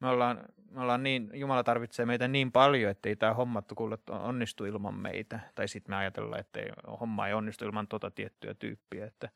me 0.00 0.08
ollaan, 0.08 0.44
me 0.70 0.80
ollaan 0.80 1.02
niin, 1.02 1.30
Jumala 1.34 1.64
tarvitsee 1.64 2.06
meitä 2.06 2.28
niin 2.28 2.52
paljon, 2.52 2.90
että 2.90 3.08
ei 3.08 3.16
tämä 3.16 3.34
homma 3.34 3.62
onnistu 4.08 4.64
ilman 4.64 4.94
meitä. 4.94 5.40
Tai 5.54 5.68
sitten 5.68 5.92
me 5.92 5.96
ajatellaan, 5.96 6.40
että 6.40 6.60
ei, 6.60 6.70
homma 7.00 7.28
ei 7.28 7.34
onnistu 7.34 7.64
ilman 7.64 7.88
tota 7.88 8.10
tiettyä 8.10 8.54
tyyppiä. 8.54 9.06
Että, 9.06 9.28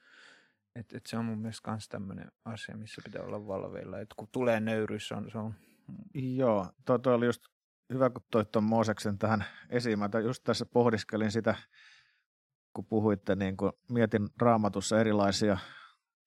et, 0.74 0.92
et 0.92 1.06
se 1.06 1.16
on 1.16 1.24
mun 1.24 1.38
mielestä 1.38 1.70
myös 1.70 1.88
tämmöinen 1.88 2.32
asia, 2.44 2.76
missä 2.76 3.02
pitää 3.04 3.22
olla 3.22 3.46
valveilla. 3.46 4.00
Että 4.00 4.14
kun 4.18 4.28
tulee 4.32 4.60
nöyryys, 4.60 5.08
se 5.08 5.14
on... 5.14 5.30
Se 5.30 5.38
on... 5.38 5.54
Joo, 6.14 6.66
toi, 6.84 6.98
toi 6.98 7.14
oli 7.14 7.26
just 7.26 7.42
hyvä, 7.92 8.10
kun 8.10 8.22
toit 8.30 8.50
tuon 8.50 8.64
Mooseksen 8.64 9.18
tähän 9.18 9.44
esiin. 9.70 9.98
Mä 9.98 10.08
just 10.24 10.44
tässä 10.44 10.66
pohdiskelin 10.66 11.30
sitä, 11.30 11.54
kun 12.72 12.86
puhuitte, 12.86 13.36
niin 13.36 13.56
kun 13.56 13.72
mietin 13.90 14.28
raamatussa 14.40 15.00
erilaisia 15.00 15.58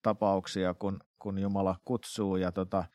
tapauksia, 0.02 0.74
kun, 0.74 1.00
kun 1.20 1.40
Jumala 1.40 1.76
kutsuu 1.86 2.36
ja 2.36 2.52
tota, 2.52 2.86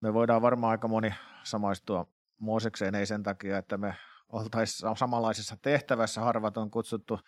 me 0.00 0.14
voidaan 0.14 0.42
varmaan 0.42 0.70
aika 0.70 0.88
moni 0.88 1.14
samaistua 1.42 2.06
Moosekseen, 2.38 2.94
ei 2.94 3.06
sen 3.06 3.22
takia, 3.22 3.58
että 3.58 3.78
me 3.78 3.94
oltaisiin 4.28 4.96
samanlaisessa 4.96 5.56
tehtävässä. 5.62 6.20
Harvat 6.20 6.56
on 6.56 6.70
kutsuttu 6.70 7.20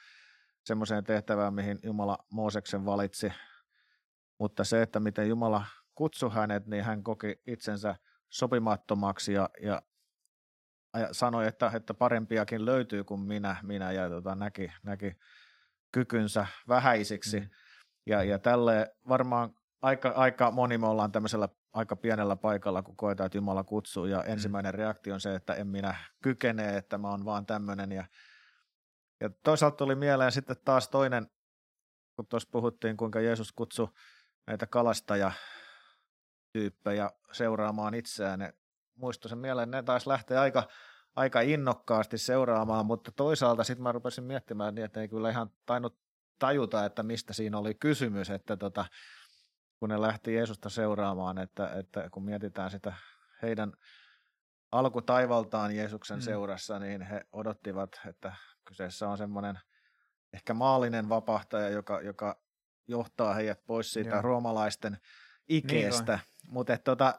semmoiseen 0.65 1.05
tehtävään, 1.05 1.55
mihin 1.55 1.79
Jumala 1.83 2.19
Mooseksen 2.33 2.85
valitsi. 2.85 3.33
Mutta 4.39 4.65
se, 4.65 4.83
että 4.83 5.01
miten 5.01 5.29
Jumala 5.29 5.65
kutsui 5.95 6.31
hänet, 6.35 6.67
niin 6.67 6.85
hän 6.85 7.03
koki 7.03 7.41
itsensä 7.47 7.97
sopimattomaksi 8.31 9.33
ja, 9.33 9.49
ja, 9.63 9.83
ja 10.97 11.09
sanoi, 11.13 11.47
että, 11.47 11.71
että 11.75 11.95
parempiakin 11.95 12.65
löytyy 12.65 13.05
kuin 13.05 13.21
minä, 13.21 13.57
minä 13.63 13.93
ja 13.93 14.09
tota, 14.09 14.35
näki, 14.35 14.73
näki 14.83 15.17
kykynsä 15.93 16.47
vähäisiksi. 16.69 17.41
Mm. 17.41 17.49
Ja, 18.07 18.23
ja 18.23 18.39
tälle 18.39 18.97
varmaan 19.09 19.55
aika, 19.83 20.09
aika 20.09 20.51
moni 20.51 20.79
me 20.79 20.87
ollaan 20.87 21.13
tämmöisellä 21.13 21.49
aika 21.73 21.97
pienellä 21.97 22.37
paikalla, 22.37 22.83
kun 22.83 22.97
koetaan, 22.97 23.27
että 23.27 23.39
Jumala 23.39 23.65
kutsuu, 23.65 24.07
ja 24.07 24.25
ensimmäinen 24.25 24.75
mm. 24.75 24.79
reaktio 24.79 25.15
on 25.15 25.21
se, 25.21 25.35
että 25.35 25.55
en 25.55 25.67
minä 25.67 25.95
kykene, 26.23 26.77
että 26.77 26.99
mä 26.99 27.09
oon 27.09 27.25
vaan 27.25 27.47
tämmöinen. 27.47 27.93
Ja, 27.93 28.05
ja 29.21 29.31
toisaalta 29.31 29.77
tuli 29.77 29.95
mieleen 29.95 30.33
sitten 30.33 30.57
taas 30.65 30.89
toinen, 30.89 31.27
kun 32.17 32.27
tuossa 32.27 32.49
puhuttiin, 32.53 32.97
kuinka 32.97 33.21
Jeesus 33.21 33.53
kutsui 33.53 33.89
näitä 34.47 34.67
kalastajatyyppejä 34.67 37.11
seuraamaan 37.33 37.95
itseään. 37.95 38.39
Ne, 38.39 38.55
muistui 38.95 39.29
sen 39.29 39.39
mieleen, 39.39 39.71
ne 39.71 39.83
taas 39.83 40.07
lähtee 40.07 40.39
aika, 40.39 40.69
aika 41.17 41.41
innokkaasti 41.41 42.19
seuraamaan, 42.19 42.87
mutta 42.87 43.13
toisaalta 43.13 43.65
sitten 43.65 43.83
mä 43.83 43.93
rupesin 43.93 44.25
miettimään 44.25 44.75
niin, 44.75 44.85
että 44.85 45.01
ei 45.01 45.09
kyllä 45.09 45.31
ihan 45.31 45.51
tainnut 45.67 45.99
tajuta, 46.39 46.85
että 46.85 47.03
mistä 47.03 47.33
siinä 47.33 47.59
oli 47.59 47.75
kysymys, 47.75 48.31
että 48.31 48.57
tota, 48.57 48.85
kun 49.83 49.89
ne 49.89 50.01
lähti 50.01 50.35
Jeesusta 50.35 50.69
seuraamaan, 50.69 51.39
että, 51.39 51.75
että 51.75 52.11
kun 52.11 52.25
mietitään 52.25 52.71
sitä 52.71 52.93
heidän 53.43 53.73
alkutaivaltaan 54.73 55.77
Jeesuksen 55.77 56.19
mm. 56.19 56.23
seurassa, 56.23 56.79
niin 56.79 57.03
he 57.03 57.21
odottivat, 57.33 57.91
että 58.09 58.33
kyseessä 58.65 59.09
on 59.09 59.19
semmoinen 59.19 59.59
ehkä 60.33 60.55
maallinen 60.55 61.09
vapahtaja, 61.09 61.69
joka, 61.69 62.01
joka 62.01 62.43
johtaa 62.89 63.35
heidät 63.35 63.59
pois 63.67 63.93
siitä 63.93 64.11
Joo. 64.11 64.23
roomalaisten 64.23 64.99
ikeestä. 65.49 66.13
Niin 66.13 66.53
Mutta 66.53 66.79
tota, 66.79 67.15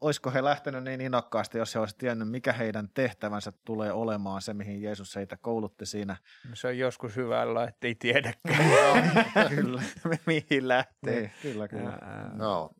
olisiko 0.00 0.30
he 0.30 0.44
lähtenyt 0.44 0.84
niin 0.84 1.00
innokkaasti, 1.00 1.58
jos 1.58 1.74
he 1.74 1.80
olisivat 1.80 1.98
tiennyt, 1.98 2.28
mikä 2.28 2.52
heidän 2.52 2.88
tehtävänsä 2.94 3.52
tulee 3.64 3.92
olemaan, 3.92 4.42
se 4.42 4.54
mihin 4.54 4.82
Jeesus 4.82 5.16
heitä 5.16 5.36
koulutti 5.36 5.86
siinä. 5.86 6.16
No 6.48 6.56
se 6.56 6.68
on 6.68 6.78
joskus 6.78 7.16
hyvä 7.16 7.42
olla, 7.42 7.68
ettei 7.68 7.94
tiedäkään, 7.94 9.24
kyllä. 9.54 9.82
mihin 10.26 10.68
lähtee. 10.68 11.20
Niin, 11.20 11.32
kyllä, 11.42 11.68
kyllä. 11.68 11.98
no. 12.32 12.70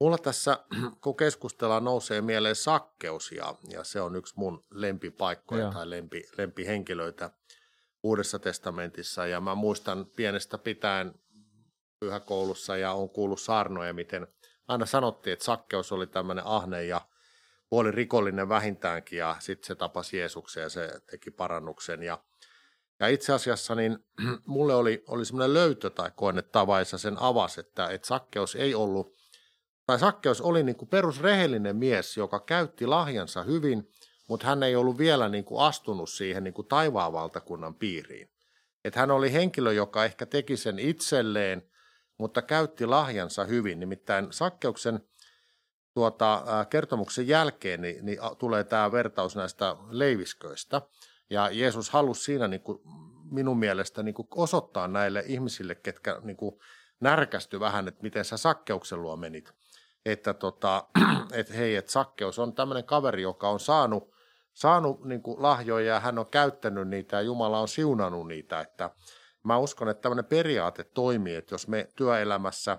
Mulla 0.00 0.18
tässä, 0.18 0.58
kun 1.04 1.16
keskustellaan, 1.16 1.84
nousee 1.84 2.20
mieleen 2.20 2.56
sakkeus, 2.56 3.32
ja, 3.32 3.54
ja 3.68 3.84
se 3.84 4.00
on 4.00 4.16
yksi 4.16 4.34
mun 4.36 4.64
lempipaikkoja 4.70 5.62
Joo. 5.62 5.72
tai 5.72 5.90
lempi, 5.90 6.24
lempihenkilöitä 6.38 7.30
Uudessa 8.02 8.38
testamentissa. 8.38 9.26
Ja 9.26 9.40
mä 9.40 9.54
muistan 9.54 10.06
pienestä 10.16 10.58
pitäen 10.58 11.14
pyhäkoulussa 12.00 12.76
ja 12.76 12.92
on 12.92 13.10
kuullut 13.10 13.40
saarnoja, 13.40 13.92
miten– 13.92 14.26
aina 14.70 14.86
sanottiin, 14.86 15.32
että 15.32 15.44
Sakkeus 15.44 15.92
oli 15.92 16.06
tämmöinen 16.06 16.46
ahne 16.46 16.84
ja 16.84 17.00
puoli 17.68 17.90
rikollinen 17.90 18.48
vähintäänkin 18.48 19.18
ja 19.18 19.36
sitten 19.38 19.66
se 19.66 19.74
tapasi 19.74 20.18
Jeesuksen 20.18 20.62
ja 20.62 20.68
se 20.68 20.90
teki 21.10 21.30
parannuksen. 21.30 22.02
Ja, 22.02 22.18
ja 23.00 23.08
itse 23.08 23.32
asiassa 23.32 23.74
niin 23.74 23.98
mulle 24.46 24.74
oli, 24.74 25.04
oli 25.08 25.24
semmoinen 25.24 25.54
löytö 25.54 25.90
tai 25.90 26.10
koen, 26.16 26.38
että 26.38 26.52
tavaissa 26.52 26.98
sen 26.98 27.16
avas, 27.20 27.58
että, 27.58 27.88
että 27.88 28.08
Sakkeus 28.08 28.54
ei 28.54 28.74
ollut, 28.74 29.14
tai 29.86 29.98
Sakkeus 29.98 30.40
oli 30.40 30.62
niin 30.62 30.76
kuin 30.76 30.88
perusrehellinen 30.88 31.76
mies, 31.76 32.16
joka 32.16 32.40
käytti 32.40 32.86
lahjansa 32.86 33.42
hyvin, 33.42 33.88
mutta 34.28 34.46
hän 34.46 34.62
ei 34.62 34.76
ollut 34.76 34.98
vielä 34.98 35.28
niin 35.28 35.44
kuin 35.44 35.62
astunut 35.62 36.10
siihen 36.10 36.44
niin 36.44 36.54
kuin 36.54 36.68
taivaan 36.68 37.12
valtakunnan 37.12 37.74
piiriin. 37.74 38.30
Että 38.84 39.00
hän 39.00 39.10
oli 39.10 39.32
henkilö, 39.32 39.72
joka 39.72 40.04
ehkä 40.04 40.26
teki 40.26 40.56
sen 40.56 40.78
itselleen, 40.78 41.69
mutta 42.20 42.42
käytti 42.42 42.86
lahjansa 42.86 43.44
hyvin. 43.44 43.80
Nimittäin 43.80 44.26
Sakkeuksen 44.30 45.00
tuota, 45.94 46.42
kertomuksen 46.70 47.28
jälkeen 47.28 47.80
niin, 47.80 48.04
niin 48.06 48.18
tulee 48.38 48.64
tämä 48.64 48.92
vertaus 48.92 49.36
näistä 49.36 49.76
leivisköistä. 49.90 50.82
Ja 51.30 51.50
Jeesus 51.50 51.90
halusi 51.90 52.24
siinä 52.24 52.48
niin 52.48 52.60
kuin 52.60 52.78
minun 53.30 53.58
mielestä 53.58 54.02
niin 54.02 54.14
kuin 54.14 54.28
osoittaa 54.34 54.88
näille 54.88 55.24
ihmisille, 55.26 55.74
ketkä 55.74 56.20
niin 56.22 56.36
kuin 56.36 56.58
närkästy 57.00 57.60
vähän, 57.60 57.88
että 57.88 58.02
miten 58.02 58.24
sä 58.24 58.36
sakkeuksen 58.36 59.02
luo 59.02 59.16
menit. 59.16 59.52
Että 60.06 60.34
tota, 60.34 60.84
et 61.32 61.54
hei, 61.54 61.76
että 61.76 61.92
sakkeus 61.92 62.38
on 62.38 62.54
tämmöinen 62.54 62.84
kaveri, 62.84 63.22
joka 63.22 63.48
on 63.48 63.60
saanut, 63.60 64.14
saanut 64.52 65.04
niin 65.04 65.22
kuin 65.22 65.42
lahjoja 65.42 65.94
ja 65.94 66.00
hän 66.00 66.18
on 66.18 66.26
käyttänyt 66.26 66.88
niitä 66.88 67.16
ja 67.16 67.22
Jumala 67.22 67.60
on 67.60 67.68
siunannut 67.68 68.28
niitä. 68.28 68.60
Että 68.60 68.90
mä 69.44 69.58
uskon, 69.58 69.88
että 69.88 70.00
tämmöinen 70.00 70.24
periaate 70.24 70.84
toimii, 70.84 71.34
että 71.34 71.54
jos 71.54 71.68
me 71.68 71.88
työelämässä 71.96 72.78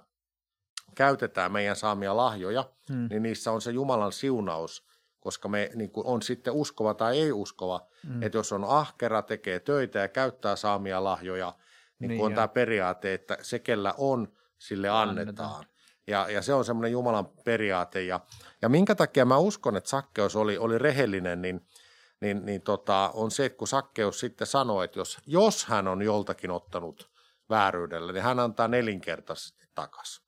käytetään 0.96 1.52
meidän 1.52 1.76
saamia 1.76 2.18
lahjoja, 2.18 2.70
hmm. 2.90 3.08
niin 3.10 3.24
niissä 3.24 3.52
on 3.52 3.62
se 3.62 3.72
Jumalan 3.72 4.12
siunaus, 4.12 4.86
koska 5.20 5.50
me 5.50 5.70
niin 5.76 5.92
kuin 5.92 6.08
on 6.08 6.22
sitten 6.22 6.54
uskova 6.54 6.94
tai 6.94 7.20
ei 7.20 7.32
uskova, 7.32 7.88
hmm. 8.08 8.24
että 8.24 8.38
jos 8.38 8.52
on 8.52 8.66
ahkera, 8.68 9.22
tekee 9.22 9.60
töitä 9.60 10.00
ja 10.00 10.08
käyttää 10.08 10.56
saamia 10.56 11.04
lahjoja, 11.04 11.54
niin, 12.00 12.10
niin 12.10 12.22
on 12.22 12.34
tämä 12.34 12.48
periaate, 12.48 13.14
että 13.14 13.38
se 13.42 13.60
kellä 13.60 13.94
on, 13.98 14.28
sille 14.58 14.90
annetaan. 14.90 15.20
annetaan. 15.20 15.66
Ja, 16.08 16.30
ja 16.30 16.42
se 16.42 16.54
on 16.54 16.66
semmoinen 16.66 16.92
Jumalan 16.92 17.30
periaate. 17.46 18.04
Ja, 18.04 18.20
ja 18.62 18.70
minkä 18.70 18.96
takia 18.96 19.26
mä 19.26 19.38
uskon, 19.38 19.78
että 19.78 19.90
Sakkeus 19.90 20.36
oli, 20.36 20.58
oli 20.58 20.78
rehellinen, 20.78 21.42
niin, 21.42 21.68
niin, 22.22 22.46
niin 22.46 22.62
tota, 22.62 23.12
on 23.14 23.32
se, 23.32 23.46
että 23.46 23.58
kun 23.58 23.68
Sakkeus 23.68 24.20
sitten 24.20 24.48
sanoi, 24.48 24.86
että 24.86 25.00
jos, 25.00 25.18
jos 25.28 25.66
hän 25.66 25.88
on 25.88 26.02
joltakin 26.02 26.52
ottanut 26.52 27.10
vääryydellä, 27.50 28.12
niin 28.12 28.24
hän 28.24 28.40
antaa 28.40 28.68
nelinkertaisesti 28.68 29.68
takaisin. 29.76 30.26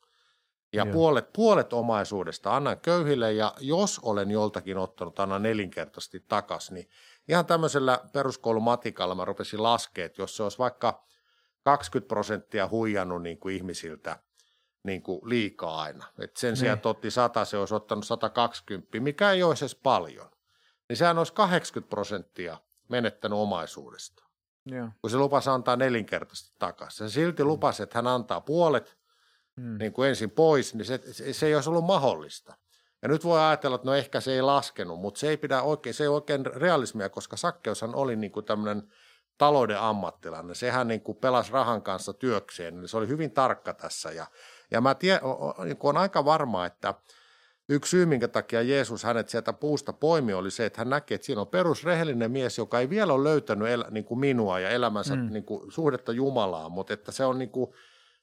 Ja 0.73 0.85
puolet, 0.85 1.33
puolet 1.33 1.73
omaisuudesta 1.73 2.55
annan 2.55 2.79
köyhille 2.79 3.33
ja 3.33 3.53
jos 3.59 3.99
olen 3.99 4.31
joltakin 4.31 4.77
ottanut, 4.77 5.19
annan 5.19 5.43
nelinkertaisesti 5.43 6.19
takaisin. 6.27 6.73
Niin 6.73 6.89
ihan 7.27 7.45
tämmöisellä 7.45 7.99
peruskoulumatikalla 8.13 9.15
mä 9.15 9.25
rupesin 9.25 9.63
laskemaan, 9.63 10.05
että 10.05 10.21
jos 10.21 10.37
se 10.37 10.43
olisi 10.43 10.57
vaikka 10.57 11.05
20 11.63 12.07
prosenttia 12.07 12.67
huijannut 12.67 13.21
niin 13.21 13.37
kuin 13.37 13.55
ihmisiltä 13.55 14.19
niin 14.83 15.03
kuin 15.03 15.19
liikaa 15.29 15.81
aina. 15.81 16.05
Et 16.19 16.37
sen 16.37 16.57
sijaan, 16.57 16.77
että 16.77 16.89
otti 16.89 17.11
100, 17.11 17.45
se 17.45 17.57
olisi 17.57 17.75
ottanut 17.75 18.05
120, 18.05 18.99
mikä 18.99 19.31
ei 19.31 19.43
olisi 19.43 19.63
edes 19.65 19.75
paljon. 19.75 20.32
Niin 20.89 20.97
sehän 20.97 21.17
olisi 21.17 21.33
80 21.33 21.89
prosenttia 21.89 22.57
menettänyt 22.89 23.39
omaisuudesta. 23.39 24.23
Joo. 24.65 24.89
Kun 25.01 25.09
se 25.09 25.17
lupasi 25.17 25.49
antaa 25.49 25.75
nelinkertaisesti 25.75 26.55
takaisin. 26.59 27.09
Se 27.09 27.13
silti 27.13 27.43
lupasi, 27.43 27.83
että 27.83 27.97
hän 27.97 28.07
antaa 28.07 28.41
puolet 28.41 28.97
mm. 29.55 29.77
niin 29.77 29.93
kuin 29.93 30.09
ensin 30.09 30.31
pois, 30.31 30.75
niin 30.75 30.85
se, 30.85 30.99
se, 31.11 31.33
se 31.33 31.45
ei 31.45 31.55
olisi 31.55 31.69
ollut 31.69 31.85
mahdollista. 31.85 32.57
Ja 33.01 33.07
nyt 33.07 33.23
voi 33.23 33.39
ajatella, 33.39 33.75
että 33.75 33.87
no 33.87 33.93
ehkä 33.93 34.21
se 34.21 34.33
ei 34.33 34.41
laskenut, 34.41 34.99
mutta 34.99 35.19
se 35.19 35.29
ei 35.29 35.37
pidä 35.37 35.61
oikein, 35.61 35.93
se 35.93 36.03
ei 36.03 36.07
oikein 36.07 36.45
realismia, 36.45 37.09
koska 37.09 37.37
Sakkeushan 37.37 37.95
oli 37.95 38.15
niin 38.15 38.31
kuin 38.31 38.45
tämmöinen 38.45 38.83
talouden 39.37 39.79
ammattilainen. 39.79 40.55
Sehän 40.55 40.87
niin 40.87 41.01
kuin 41.01 41.17
pelasi 41.17 41.51
rahan 41.51 41.81
kanssa 41.81 42.13
työkseen, 42.13 42.79
niin 42.79 42.87
se 42.87 42.97
oli 42.97 43.07
hyvin 43.07 43.31
tarkka 43.31 43.73
tässä. 43.73 44.11
Ja, 44.11 44.27
ja 44.71 44.81
mä 44.81 44.95
tie, 44.95 45.19
niin 45.63 45.77
on 45.83 45.97
aika 45.97 46.25
varma, 46.25 46.65
että 46.65 46.93
yksi 47.73 47.89
syy, 47.89 48.05
minkä 48.05 48.27
takia 48.27 48.61
Jeesus 48.61 49.03
hänet 49.03 49.29
sieltä 49.29 49.53
puusta 49.53 49.93
poimi, 49.93 50.33
oli 50.33 50.51
se, 50.51 50.65
että 50.65 50.81
hän 50.81 50.89
näkee, 50.89 51.15
että 51.15 51.25
siinä 51.25 51.41
on 51.41 51.47
perusrehellinen 51.47 52.31
mies, 52.31 52.57
joka 52.57 52.79
ei 52.79 52.89
vielä 52.89 53.13
ole 53.13 53.23
löytänyt 53.23 53.67
el, 53.67 53.83
niin 53.91 54.05
kuin 54.05 54.19
minua 54.19 54.59
ja 54.59 54.69
elämänsä 54.69 55.15
mm. 55.15 55.29
niin 55.33 55.45
kuin, 55.45 55.71
suhdetta 55.71 56.11
Jumalaan, 56.11 56.71
mutta 56.71 56.93
että 56.93 57.11
se 57.11 57.25
on 57.25 57.39
niin 57.39 57.49
kuin, 57.49 57.73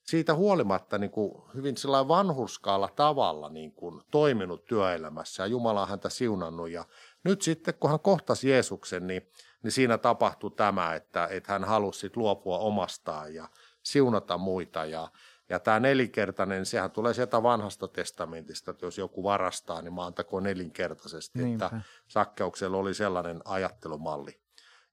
siitä 0.03 0.35
huolimatta 0.35 0.99
niin 0.99 1.11
kuin, 1.11 1.43
hyvin 1.55 1.75
vanhurskaalla 2.09 2.89
tavalla 2.97 3.49
niin 3.49 3.73
kuin, 3.73 4.03
toiminut 4.11 4.65
työelämässä 4.65 5.43
ja 5.43 5.47
Jumala 5.47 5.83
on 5.83 5.89
häntä 5.89 6.09
siunannut. 6.09 6.71
Ja 6.71 6.85
nyt 7.25 7.43
sitten, 7.43 7.75
kun 7.75 7.91
hän 7.91 8.01
kohtasi 8.01 8.51
Jeesuksen, 8.51 9.07
niin 9.07 9.23
niin 9.63 9.73
siinä 9.73 9.99
tapahtui 9.99 10.51
tämä, 10.51 10.95
että, 10.95 11.29
että 11.31 11.53
hän 11.53 11.65
halusi 11.65 12.11
luopua 12.17 12.59
omastaan 12.59 13.35
ja 13.35 13.49
siunata 13.83 14.39
muita. 14.39 14.85
Ja, 14.85 15.09
ja 15.51 15.59
tämä 15.59 15.81
nelinkertainen, 15.81 16.67
sehän 16.67 16.91
tulee 16.91 17.15
sieltä 17.15 17.43
vanhasta 17.43 17.89
testamentista, 17.89 18.71
että 18.71 18.87
jos 18.87 18.99
joku 18.99 19.23
varastaa, 19.23 19.83
niin 19.83 19.93
maantakoon 19.93 20.43
nelinkertaisesti. 20.43 21.43
Niinpä. 21.43 21.67
Että 21.67 21.81
sakkeuksella 22.09 22.77
oli 22.77 22.95
sellainen 22.95 23.41
ajattelumalli. 23.45 24.41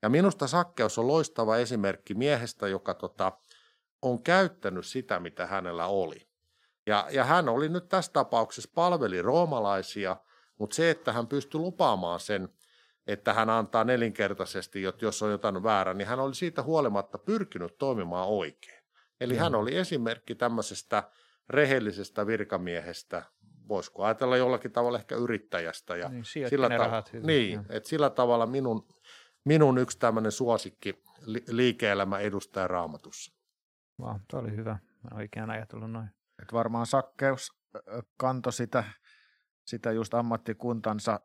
Ja 0.02 0.10
minusta 0.10 0.48
sakkeus 0.48 0.98
on 0.98 1.08
loistava 1.08 1.58
esimerkki 1.58 2.14
miehestä, 2.14 2.68
joka 2.68 2.94
tota, 2.94 3.32
on 4.02 4.24
käyttänyt 4.24 4.86
sitä, 4.86 5.20
mitä 5.20 5.48
hänellä 5.48 5.88
oli. 5.88 6.28
Ja, 6.88 7.08
ja 7.12 7.24
hän 7.24 7.50
oli 7.50 7.70
nyt 7.70 7.90
tässä 7.90 8.12
tapauksessa 8.14 8.72
palveli 8.76 9.22
roomalaisia, 9.22 10.18
mutta 10.60 10.76
se, 10.76 10.90
että 10.90 11.12
hän 11.12 11.28
pystyi 11.28 11.60
lupaamaan 11.60 12.20
sen 12.20 12.50
että 13.08 13.34
hän 13.34 13.50
antaa 13.50 13.84
nelinkertaisesti, 13.84 14.82
jos 15.02 15.24
on 15.24 15.32
jotain 15.32 15.64
väärä, 15.64 15.94
niin 15.94 16.08
hän 16.08 16.20
oli 16.20 16.36
siitä 16.36 16.64
huolimatta 16.64 17.18
pyrkinyt 17.18 17.78
toimimaan 17.78 18.28
oikein. 18.28 18.77
Eli 19.22 19.34
mm. 19.34 19.40
hän 19.40 19.56
oli 19.56 19.76
esimerkki 19.76 20.36
tämmöisestä 20.36 21.04
rehellisestä 21.50 22.28
virkamiehestä, 22.28 23.24
voisiko 23.68 24.04
ajatella 24.04 24.38
jollakin 24.38 24.72
tavalla 24.72 24.98
ehkä 24.98 25.16
yrittäjästä. 25.16 25.96
Ja 25.96 26.10
niin, 26.10 26.26
sillä, 26.26 26.70
ta- 26.70 26.78
rahat 26.78 27.14
hyvin. 27.14 27.28
Niin, 27.28 27.66
että 27.70 27.90
sillä 27.90 28.10
tavalla 28.10 28.46
minun, 28.46 28.88
minun 29.46 29.78
yksi 29.78 30.00
tämmöinen 30.00 30.32
suosikki 30.32 31.04
li- 31.26 31.44
liike-elämä 31.48 32.20
edustaja 32.20 32.68
raamatussa. 32.68 33.38
Wow, 34.02 34.16
tämä 34.32 34.42
oli 34.42 34.56
hyvä. 34.56 34.80
Mä 35.04 35.18
oikein 35.18 35.50
ajatellut 35.50 35.92
noin. 35.92 36.10
Et 36.42 36.54
varmaan 36.54 36.86
sakkeus 36.86 37.50
kanto 38.18 38.52
sitä, 38.52 38.84
sitä 39.66 39.92
just 39.92 40.14
ammattikuntansa 40.14 41.20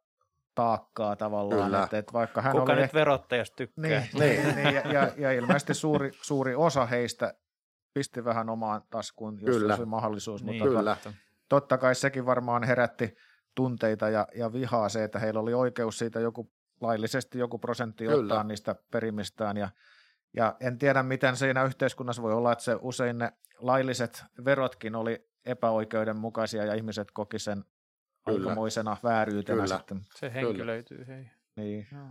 taakkaa 0.54 1.16
tavallaan. 1.16 1.64
Kyllä. 1.64 1.82
Että, 1.82 1.98
että 1.98 2.12
vaikka 2.12 2.42
hän 2.42 2.52
Kuka 2.52 2.62
oli 2.62 2.74
nyt 2.74 2.84
ehkä... 2.84 2.94
verottajasta 2.94 3.56
tykkää? 3.56 3.82
Niin, 3.84 4.08
niin, 4.12 4.54
niin 4.54 4.74
ja, 4.74 4.92
ja, 4.92 5.12
ja 5.16 5.32
ilmeisesti 5.32 5.74
suuri, 5.74 6.10
suuri 6.22 6.54
osa 6.54 6.86
heistä 6.86 7.34
pisti 7.94 8.24
vähän 8.24 8.50
omaan 8.50 8.82
taskuun, 8.90 9.38
jos 9.40 9.56
Kyllä. 9.56 9.76
oli 9.76 9.86
mahdollisuus. 9.86 10.44
Niin, 10.44 10.62
mutta 10.62 10.78
Kyllä. 10.78 10.96
totta 11.48 11.78
kai 11.78 11.94
sekin 11.94 12.26
varmaan 12.26 12.62
herätti 12.64 13.14
tunteita 13.54 14.08
ja, 14.08 14.28
ja 14.34 14.52
vihaa 14.52 14.88
se, 14.88 15.04
että 15.04 15.18
heillä 15.18 15.40
oli 15.40 15.54
oikeus 15.54 15.98
siitä 15.98 16.20
joku 16.20 16.50
laillisesti 16.80 17.38
joku 17.38 17.58
prosentti 17.58 18.04
Kyllä. 18.04 18.22
ottaa 18.22 18.44
niistä 18.44 18.76
perimistään 18.90 19.56
ja 19.56 19.68
ja 20.36 20.56
en 20.60 20.78
tiedä, 20.78 21.02
miten 21.02 21.36
siinä 21.36 21.64
yhteiskunnassa 21.64 22.22
voi 22.22 22.32
olla, 22.32 22.52
että 22.52 22.64
se 22.64 22.78
usein 22.80 23.18
ne 23.18 23.32
lailliset 23.58 24.24
verotkin 24.44 24.94
oli 24.94 25.28
epäoikeudenmukaisia 25.44 26.64
ja 26.64 26.74
ihmiset 26.74 27.10
koki 27.10 27.38
sen 27.38 27.64
Kyllä. 28.24 28.38
aikamoisena 28.38 28.96
vääryytenä 29.04 29.62
Kyllä. 29.62 29.76
sitten. 29.76 30.00
Se 30.14 30.34
henkilöityy, 30.34 31.06
hei. 31.06 31.30
Niin. 31.56 31.86
Joo. 31.92 32.06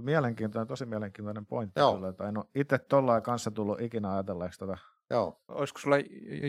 Mielenkiintoinen, 0.00 0.68
tosi 0.68 0.86
mielenkiintoinen 0.86 1.46
pointti. 1.46 1.80
Joo. 1.80 1.94
Kyllä, 1.94 2.08
että 2.08 2.28
en 2.28 2.38
ole 2.38 2.46
itse 2.54 2.78
tuollain 2.78 3.22
kanssa 3.22 3.50
tullut 3.50 3.80
ikinä 3.80 4.12
ajatelleeksi 4.12 4.58
tätä. 4.58 4.78
Joo. 5.10 5.42
Olisiko 5.48 5.80
sulla 5.80 5.96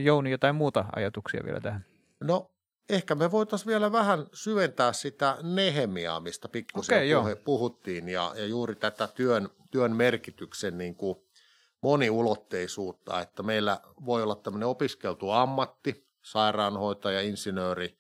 Jouni 0.04 0.32
jotain 0.32 0.56
muuta 0.56 0.86
ajatuksia 0.96 1.42
vielä 1.46 1.60
tähän? 1.60 1.86
No 2.20 2.52
ehkä 2.90 3.16
me 3.16 3.32
voitaisiin 3.32 3.68
vielä 3.68 3.92
vähän 3.92 4.26
syventää 4.34 4.94
sitä 4.94 5.38
Nehemiaa, 5.44 6.20
mistä 6.20 6.50
pikkusen 6.50 7.18
okay, 7.18 7.36
puhuttiin, 7.36 8.10
ja, 8.10 8.34
ja 8.36 8.46
juuri 8.46 8.76
tätä 8.76 9.08
työn, 9.08 9.50
työn 9.72 9.96
merkityksen 9.96 10.78
niin 10.78 10.96
kuin 10.96 11.18
moniulotteisuutta, 11.82 13.22
että 13.22 13.44
meillä 13.44 13.80
voi 14.06 14.24
olla 14.24 14.36
tämmöinen 14.36 14.68
opiskeltu 14.68 15.30
ammatti, 15.32 16.08
sairaanhoitaja, 16.22 17.22
insinööri, 17.22 17.98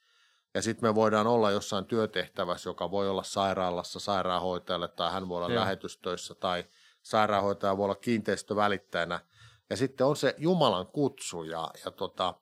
ja 0.57 0.61
sitten 0.61 0.89
me 0.89 0.95
voidaan 0.95 1.27
olla 1.27 1.51
jossain 1.51 1.85
työtehtävässä, 1.85 2.69
joka 2.69 2.91
voi 2.91 3.09
olla 3.09 3.23
sairaalassa 3.23 3.99
sairaanhoitajalle 3.99 4.87
tai 4.87 5.11
hän 5.11 5.29
voi 5.29 5.37
olla 5.37 5.53
Joo. 5.53 5.61
lähetystöissä 5.61 6.35
tai 6.35 6.65
sairaanhoitaja 7.01 7.77
voi 7.77 7.83
olla 7.83 7.95
kiinteistövälittäjänä. 7.95 9.19
Ja 9.69 9.77
sitten 9.77 10.07
on 10.07 10.15
se 10.15 10.35
Jumalan 10.37 10.87
kutsu 10.87 11.43
ja, 11.43 11.69
ja 11.85 11.91
tota, 11.91 12.33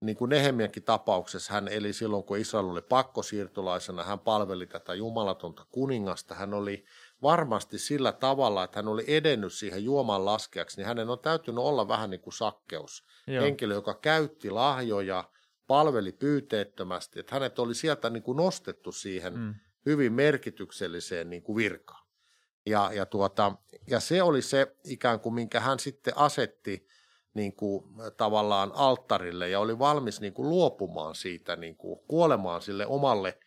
niin 0.00 0.16
kuin 0.16 0.28
Nehemiäkin 0.28 0.82
tapauksessa 0.82 1.52
hän 1.52 1.68
eli 1.68 1.92
silloin, 1.92 2.24
kun 2.24 2.38
Israel 2.38 2.68
oli 2.68 2.82
pakkosiirtolaisena, 2.82 4.04
hän 4.04 4.18
palveli 4.18 4.66
tätä 4.66 4.94
jumalatonta 4.94 5.66
kuningasta. 5.70 6.34
Hän 6.34 6.54
oli 6.54 6.84
varmasti 7.22 7.78
sillä 7.78 8.12
tavalla, 8.12 8.64
että 8.64 8.78
hän 8.78 8.88
oli 8.88 9.04
edennyt 9.06 9.52
siihen 9.52 9.84
juoman 9.84 10.24
laskeaksi, 10.24 10.76
niin 10.76 10.86
hänen 10.86 11.10
on 11.10 11.18
täytynyt 11.18 11.64
olla 11.64 11.88
vähän 11.88 12.10
niin 12.10 12.20
kuin 12.20 12.34
sakkeus. 12.34 13.04
Joo. 13.26 13.44
Henkilö, 13.44 13.74
joka 13.74 13.94
käytti 13.94 14.50
lahjoja– 14.50 15.24
palveli 15.66 16.12
pyyteettömästi, 16.12 17.20
että 17.20 17.34
hänet 17.34 17.58
oli 17.58 17.74
sieltä 17.74 18.10
niin 18.10 18.22
kuin 18.22 18.36
nostettu 18.36 18.92
siihen 18.92 19.38
mm. 19.38 19.54
hyvin 19.86 20.12
merkitykselliseen 20.12 21.30
niin 21.30 21.42
kuin 21.42 21.56
virkaan. 21.56 22.04
Ja, 22.66 22.90
ja, 22.92 23.06
tuota, 23.06 23.52
ja 23.86 24.00
se 24.00 24.22
oli 24.22 24.42
se 24.42 24.76
ikään 24.84 25.20
kuin, 25.20 25.34
minkä 25.34 25.60
hän 25.60 25.78
sitten 25.78 26.18
asetti 26.18 26.88
niin 27.34 27.56
kuin, 27.56 27.84
tavallaan 28.16 28.72
alttarille 28.74 29.48
ja 29.48 29.60
oli 29.60 29.78
valmis 29.78 30.20
niin 30.20 30.34
kuin, 30.34 30.48
luopumaan 30.48 31.14
siitä, 31.14 31.56
niin 31.56 31.76
kuin, 31.76 32.00
kuolemaan 32.08 32.62
sille 32.62 32.86
omalle 32.86 33.38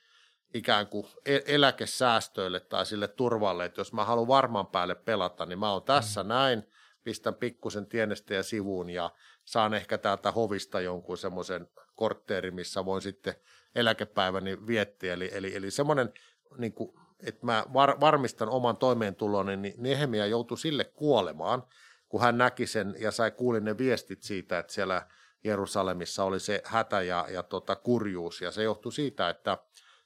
ikään 0.54 0.88
kuin 0.88 1.08
e-, 1.26 1.40
eläkesäästöille 1.46 2.60
tai 2.60 2.86
sille 2.86 3.08
turvalle, 3.08 3.66
että 3.66 3.82
jos 3.82 3.94
mä 3.94 4.06
haluan 4.06 4.28
varman 4.28 4.68
päälle 4.68 4.96
pelata, 4.96 5.46
niin 5.46 5.60
mä 5.60 5.72
oon 5.72 5.84
tässä 5.84 6.24
mm. 6.24 6.30
näin, 6.30 6.64
pistän 7.04 7.36
pikkusen 7.36 7.88
tienestä 7.88 8.34
ja 8.34 8.44
sivuun 8.44 8.90
ja 8.90 9.12
saan 9.46 9.74
ehkä 9.74 9.98
täältä 9.98 10.32
hovista 10.32 10.82
jonkun 10.82 11.18
semmoisen 11.18 11.68
kortteeri, 11.98 12.52
missä 12.52 12.86
voin 12.86 13.02
sitten 13.02 13.36
eläkepäiväni 13.76 14.68
viettiä. 14.68 15.14
Eli, 15.14 15.30
eli, 15.34 15.56
eli 15.56 15.72
semmoinen 15.72 16.14
niin 16.58 16.74
kuin 16.74 16.94
että 17.24 17.46
mä 17.46 17.66
var, 17.74 18.00
varmistan 18.00 18.50
oman 18.50 18.78
toimeentuloni, 18.78 19.58
niin 19.58 19.74
Nehemia 19.78 20.26
joutui 20.26 20.58
sille 20.58 20.84
kuolemaan, 20.84 21.64
kun 22.10 22.22
hän 22.22 22.38
näki 22.38 22.68
sen 22.68 22.96
ja 23.00 23.12
sai 23.12 23.32
kuulin 23.32 23.66
ne 23.66 23.78
viestit 23.78 24.24
siitä, 24.24 24.60
että 24.60 24.74
siellä 24.74 25.08
Jerusalemissa 25.44 26.24
oli 26.24 26.40
se 26.40 26.62
hätä 26.66 27.02
ja, 27.02 27.28
ja 27.30 27.44
tota 27.44 27.76
kurjuus. 27.76 28.42
Ja 28.42 28.52
se 28.52 28.64
johtui 28.64 28.92
siitä, 28.92 29.30
että 29.30 29.58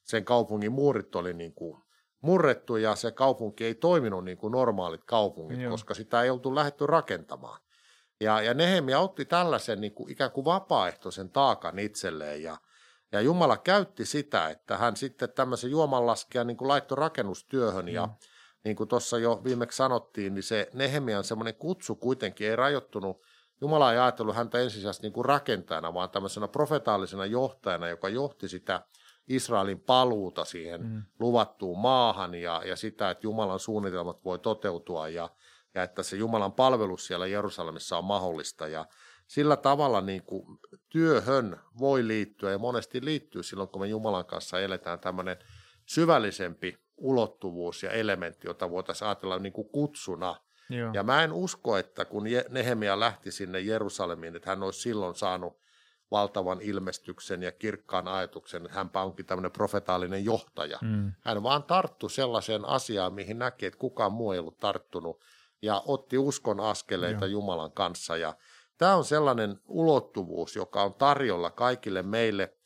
sen 0.03 0.25
kaupungin 0.25 0.71
muurit 0.71 1.15
oli 1.15 1.33
niin 1.33 1.53
kuin 1.53 1.83
murrettu 2.21 2.75
ja 2.75 2.95
se 2.95 3.11
kaupunki 3.11 3.65
ei 3.65 3.75
toiminut 3.75 4.25
niin 4.25 4.37
kuin 4.37 4.51
normaalit 4.51 5.03
kaupungit, 5.03 5.61
Joo. 5.61 5.71
koska 5.71 5.93
sitä 5.93 6.23
ei 6.23 6.29
oltu 6.29 6.55
lähdetty 6.55 6.87
rakentamaan. 6.87 7.61
Ja, 8.21 8.41
ja 8.41 8.53
Nehemia 8.53 8.99
otti 8.99 9.25
tällaisen 9.25 9.81
niin 9.81 9.93
kuin 9.93 10.11
ikään 10.11 10.31
kuin 10.31 10.45
vapaaehtoisen 10.45 11.29
taakan 11.29 11.79
itselleen 11.79 12.43
ja, 12.43 12.57
ja 13.11 13.21
Jumala 13.21 13.57
käytti 13.57 14.05
sitä, 14.05 14.49
että 14.49 14.77
hän 14.77 14.95
sitten 14.95 15.29
tämmöisen 15.29 15.71
juomanlaskijan 15.71 16.47
niin 16.47 16.57
kuin 16.57 16.67
laittoi 16.67 16.95
rakennustyöhön 16.95 17.89
ja 17.89 18.05
mm. 18.05 18.13
niin 18.63 18.75
kuin 18.75 18.87
tuossa 18.87 19.17
jo 19.17 19.41
viimeksi 19.43 19.77
sanottiin, 19.77 20.33
niin 20.33 20.43
se 20.43 20.69
Nehemian 20.73 21.23
semmoinen 21.23 21.55
kutsu 21.55 21.95
kuitenkin 21.95 22.49
ei 22.49 22.55
rajoittunut 22.55 23.21
Jumala 23.61 23.93
ei 23.93 23.99
ajatellut 23.99 24.35
häntä 24.35 24.59
ensisijaisesti 24.59 25.07
niin 25.07 25.13
kuin 25.13 25.25
rakentajana, 25.25 25.93
vaan 25.93 26.09
tämmöisenä 26.09 26.47
profetaalisena 26.47 27.25
johtajana, 27.25 27.89
joka 27.89 28.09
johti 28.09 28.47
sitä 28.47 28.81
Israelin 29.27 29.79
paluuta 29.79 30.45
siihen 30.45 30.81
mm. 30.81 31.03
luvattuun 31.19 31.79
maahan 31.79 32.35
ja, 32.35 32.61
ja 32.65 32.75
sitä, 32.75 33.09
että 33.09 33.27
Jumalan 33.27 33.59
suunnitelmat 33.59 34.25
voi 34.25 34.39
toteutua 34.39 35.09
ja, 35.09 35.29
ja 35.75 35.83
että 35.83 36.03
se 36.03 36.15
Jumalan 36.15 36.53
palvelus 36.53 37.07
siellä 37.07 37.27
Jerusalemissa 37.27 37.97
on 37.97 38.05
mahdollista. 38.05 38.67
Ja 38.67 38.85
sillä 39.27 39.57
tavalla 39.57 40.01
niin 40.01 40.23
kuin 40.23 40.59
työhön 40.89 41.59
voi 41.79 42.07
liittyä 42.07 42.51
ja 42.51 42.57
monesti 42.57 43.05
liittyy 43.05 43.43
silloin, 43.43 43.69
kun 43.69 43.81
me 43.81 43.87
Jumalan 43.87 44.25
kanssa 44.25 44.59
eletään 44.59 44.99
tämmöinen 44.99 45.37
syvällisempi 45.85 46.77
ulottuvuus 46.97 47.83
ja 47.83 47.91
elementti, 47.91 48.47
jota 48.47 48.69
voitaisiin 48.69 49.07
ajatella 49.07 49.39
niin 49.39 49.53
kuin 49.53 49.69
kutsuna. 49.69 50.35
Joo. 50.69 50.93
Ja 50.93 51.03
mä 51.03 51.23
en 51.23 51.33
usko, 51.33 51.77
että 51.77 52.05
kun 52.05 52.23
Nehemia 52.49 52.99
lähti 52.99 53.31
sinne 53.31 53.59
Jerusalemiin, 53.59 54.35
että 54.35 54.49
hän 54.49 54.63
olisi 54.63 54.81
silloin 54.81 55.15
saanut 55.15 55.61
valtavan 56.11 56.61
ilmestyksen 56.61 57.43
ja 57.43 57.51
kirkkaan 57.51 58.07
ajatuksen, 58.07 58.65
että 58.65 58.77
hänpä 58.77 59.01
onkin 59.01 59.25
tämmöinen 59.25 59.51
profetaalinen 59.51 60.25
johtaja. 60.25 60.77
Mm. 60.81 61.11
Hän 61.21 61.43
vaan 61.43 61.63
tarttu 61.63 62.09
sellaiseen 62.09 62.65
asiaan, 62.65 63.13
mihin 63.13 63.39
näki, 63.39 63.65
että 63.65 63.79
kukaan 63.79 64.13
muu 64.13 64.31
ei 64.31 64.39
ollut 64.39 64.59
tarttunut, 64.59 65.21
ja 65.61 65.83
otti 65.85 66.17
uskon 66.17 66.59
askeleita 66.59 67.25
Joo. 67.25 67.31
Jumalan 67.31 67.71
kanssa. 67.71 68.17
Ja 68.17 68.35
tämä 68.77 68.95
on 68.95 69.05
sellainen 69.05 69.59
ulottuvuus, 69.67 70.55
joka 70.55 70.83
on 70.83 70.93
tarjolla 70.93 71.49
kaikille 71.49 72.03
meille 72.03 72.57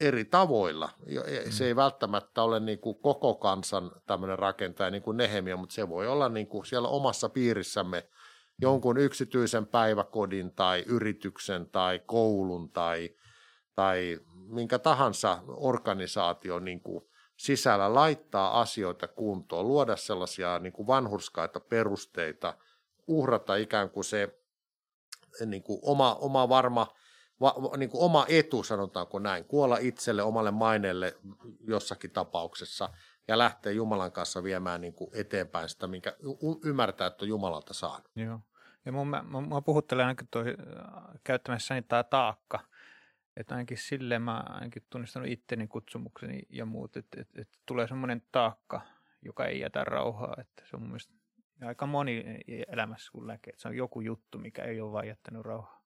eri 0.00 0.24
tavoilla. 0.24 0.90
Mm. 1.06 1.50
Se 1.50 1.66
ei 1.66 1.76
välttämättä 1.76 2.42
ole 2.42 2.60
niin 2.60 2.78
kuin 2.78 2.98
koko 2.98 3.34
kansan 3.34 3.90
tämmöinen 4.06 4.38
rakentaja 4.38 4.90
niin 4.90 5.02
kuin 5.02 5.16
Nehemia, 5.16 5.56
mutta 5.56 5.74
se 5.74 5.88
voi 5.88 6.08
olla 6.08 6.28
niin 6.28 6.46
kuin 6.46 6.66
siellä 6.66 6.88
omassa 6.88 7.28
piirissämme 7.28 8.08
jonkun 8.60 8.98
yksityisen 8.98 9.66
päiväkodin 9.66 10.54
tai 10.54 10.84
yrityksen 10.86 11.70
tai 11.70 12.00
koulun 12.06 12.70
tai, 12.70 13.10
tai 13.74 14.18
minkä 14.48 14.78
tahansa 14.78 15.38
organisaation 15.46 16.64
niin 16.64 16.80
kuin 16.80 17.09
sisällä 17.40 17.94
laittaa 17.94 18.60
asioita 18.60 19.08
kuntoon, 19.08 19.68
luoda 19.68 19.96
sellaisia 19.96 20.58
niin 20.58 20.72
kuin 20.72 20.86
vanhurskaita 20.86 21.60
perusteita, 21.60 22.54
uhrata 23.06 23.56
ikään 23.56 23.90
kuin 23.90 24.04
se 24.04 24.38
niin 25.46 25.62
kuin 25.62 25.78
oma, 25.82 26.14
oma 26.14 26.48
varma 26.48 26.86
va, 27.40 27.54
niin 27.76 27.90
kuin 27.90 28.02
oma 28.02 28.26
etu, 28.28 28.62
sanotaanko 28.62 29.18
näin, 29.18 29.44
kuolla 29.44 29.76
itselle, 29.80 30.22
omalle 30.22 30.50
maineelle 30.50 31.16
jossakin 31.68 32.10
tapauksessa 32.10 32.88
ja 33.28 33.38
lähteä 33.38 33.72
Jumalan 33.72 34.12
kanssa 34.12 34.42
viemään 34.42 34.80
niin 34.80 34.94
kuin 34.94 35.10
eteenpäin 35.14 35.68
sitä, 35.68 35.86
minkä 35.86 36.16
ymmärtää, 36.64 37.06
että 37.06 37.24
on 37.24 37.28
Jumalalta 37.28 37.74
saanut. 37.74 38.10
Joo. 38.16 38.40
Ja 38.84 38.92
mun, 38.92 39.08
mä, 39.08 39.22
mä 39.22 39.62
puhuttelee 39.64 40.04
ainakin 40.04 40.28
toi, 40.30 40.44
käyttämässäni 41.24 41.82
tämä 41.82 42.02
taakka. 42.02 42.60
Että 43.36 43.54
ainakin 43.54 43.78
silleen 43.78 44.22
mä 44.22 44.44
ainakin 44.48 44.82
tunnistanut 44.90 45.28
itteni 45.28 45.66
kutsumukseni 45.66 46.42
ja 46.50 46.66
muut, 46.66 46.96
että, 46.96 47.20
että, 47.20 47.40
että 47.42 47.58
tulee 47.66 47.88
semmoinen 47.88 48.22
taakka, 48.32 48.80
joka 49.22 49.46
ei 49.46 49.60
jätä 49.60 49.84
rauhaa. 49.84 50.36
Että 50.40 50.62
se 50.70 50.76
on 50.76 50.82
mun 50.82 50.88
mielestä 50.88 51.14
aika 51.62 51.86
moni 51.86 52.24
elämässä 52.68 53.12
kun 53.12 53.26
näkee, 53.26 53.50
että 53.50 53.62
se 53.62 53.68
on 53.68 53.76
joku 53.76 54.00
juttu, 54.00 54.38
mikä 54.38 54.62
ei 54.62 54.80
ole 54.80 54.92
vaan 54.92 55.06
jättänyt 55.06 55.42
rauhaa. 55.42 55.80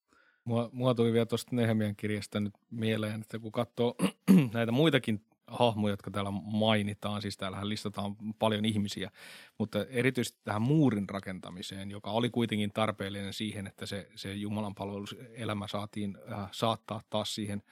Mua, 0.44 0.70
mua 0.72 0.94
tuli 0.94 1.12
vielä 1.12 1.26
tuosta 1.26 1.56
Nehemian 1.56 1.96
kirjasta 1.96 2.40
nyt 2.40 2.54
mieleen, 2.70 3.20
että 3.20 3.38
kun 3.38 3.52
katsoo 3.52 3.94
näitä 4.54 4.72
muitakin 4.72 5.24
hahmoja, 5.46 5.92
jotka 5.92 6.10
täällä 6.10 6.30
mainitaan, 6.30 7.22
siis 7.22 7.36
täällähän 7.36 7.68
listataan 7.68 8.16
paljon 8.38 8.64
ihmisiä, 8.64 9.10
mutta 9.58 9.84
erityisesti 9.84 10.40
tähän 10.44 10.62
muurin 10.62 11.08
rakentamiseen, 11.08 11.90
joka 11.90 12.10
oli 12.10 12.30
kuitenkin 12.30 12.72
tarpeellinen 12.72 13.32
siihen, 13.32 13.66
että 13.66 13.86
se, 13.86 14.08
se 14.14 14.34
Jumalan 14.34 14.74
palveluselämä 14.74 15.68
saatiin 15.68 16.18
äh, 16.32 16.48
saattaa 16.52 17.02
taas 17.10 17.34
siihen 17.34 17.62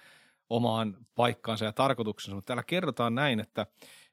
omaan 0.50 0.96
paikkaansa 1.14 1.64
ja 1.64 1.72
tarkoituksensa, 1.72 2.34
mutta 2.34 2.46
täällä 2.46 2.62
kerrotaan 2.62 3.14
näin, 3.14 3.40
että, 3.40 3.66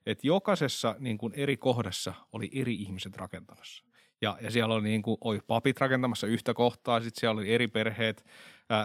että 0.06 0.28
jokaisessa 0.28 0.96
niin 1.00 1.18
kuin 1.18 1.34
eri 1.36 1.58
kohdassa 1.58 2.14
oli 2.32 2.50
eri 2.54 2.74
ihmiset 2.76 3.18
rakentamassa. 3.18 3.84
Ja, 4.22 4.38
ja 4.42 4.52
siellä 4.52 4.76
oli, 4.76 4.84
niin 4.84 5.02
kuin, 5.02 5.18
oli 5.22 5.40
papit 5.48 5.82
rakentamassa 5.82 6.28
yhtä 6.28 6.54
kohtaa, 6.54 7.00
sitten 7.00 7.20
siellä 7.20 7.40
oli 7.40 7.54
eri 7.54 7.68
perheet 7.68 8.26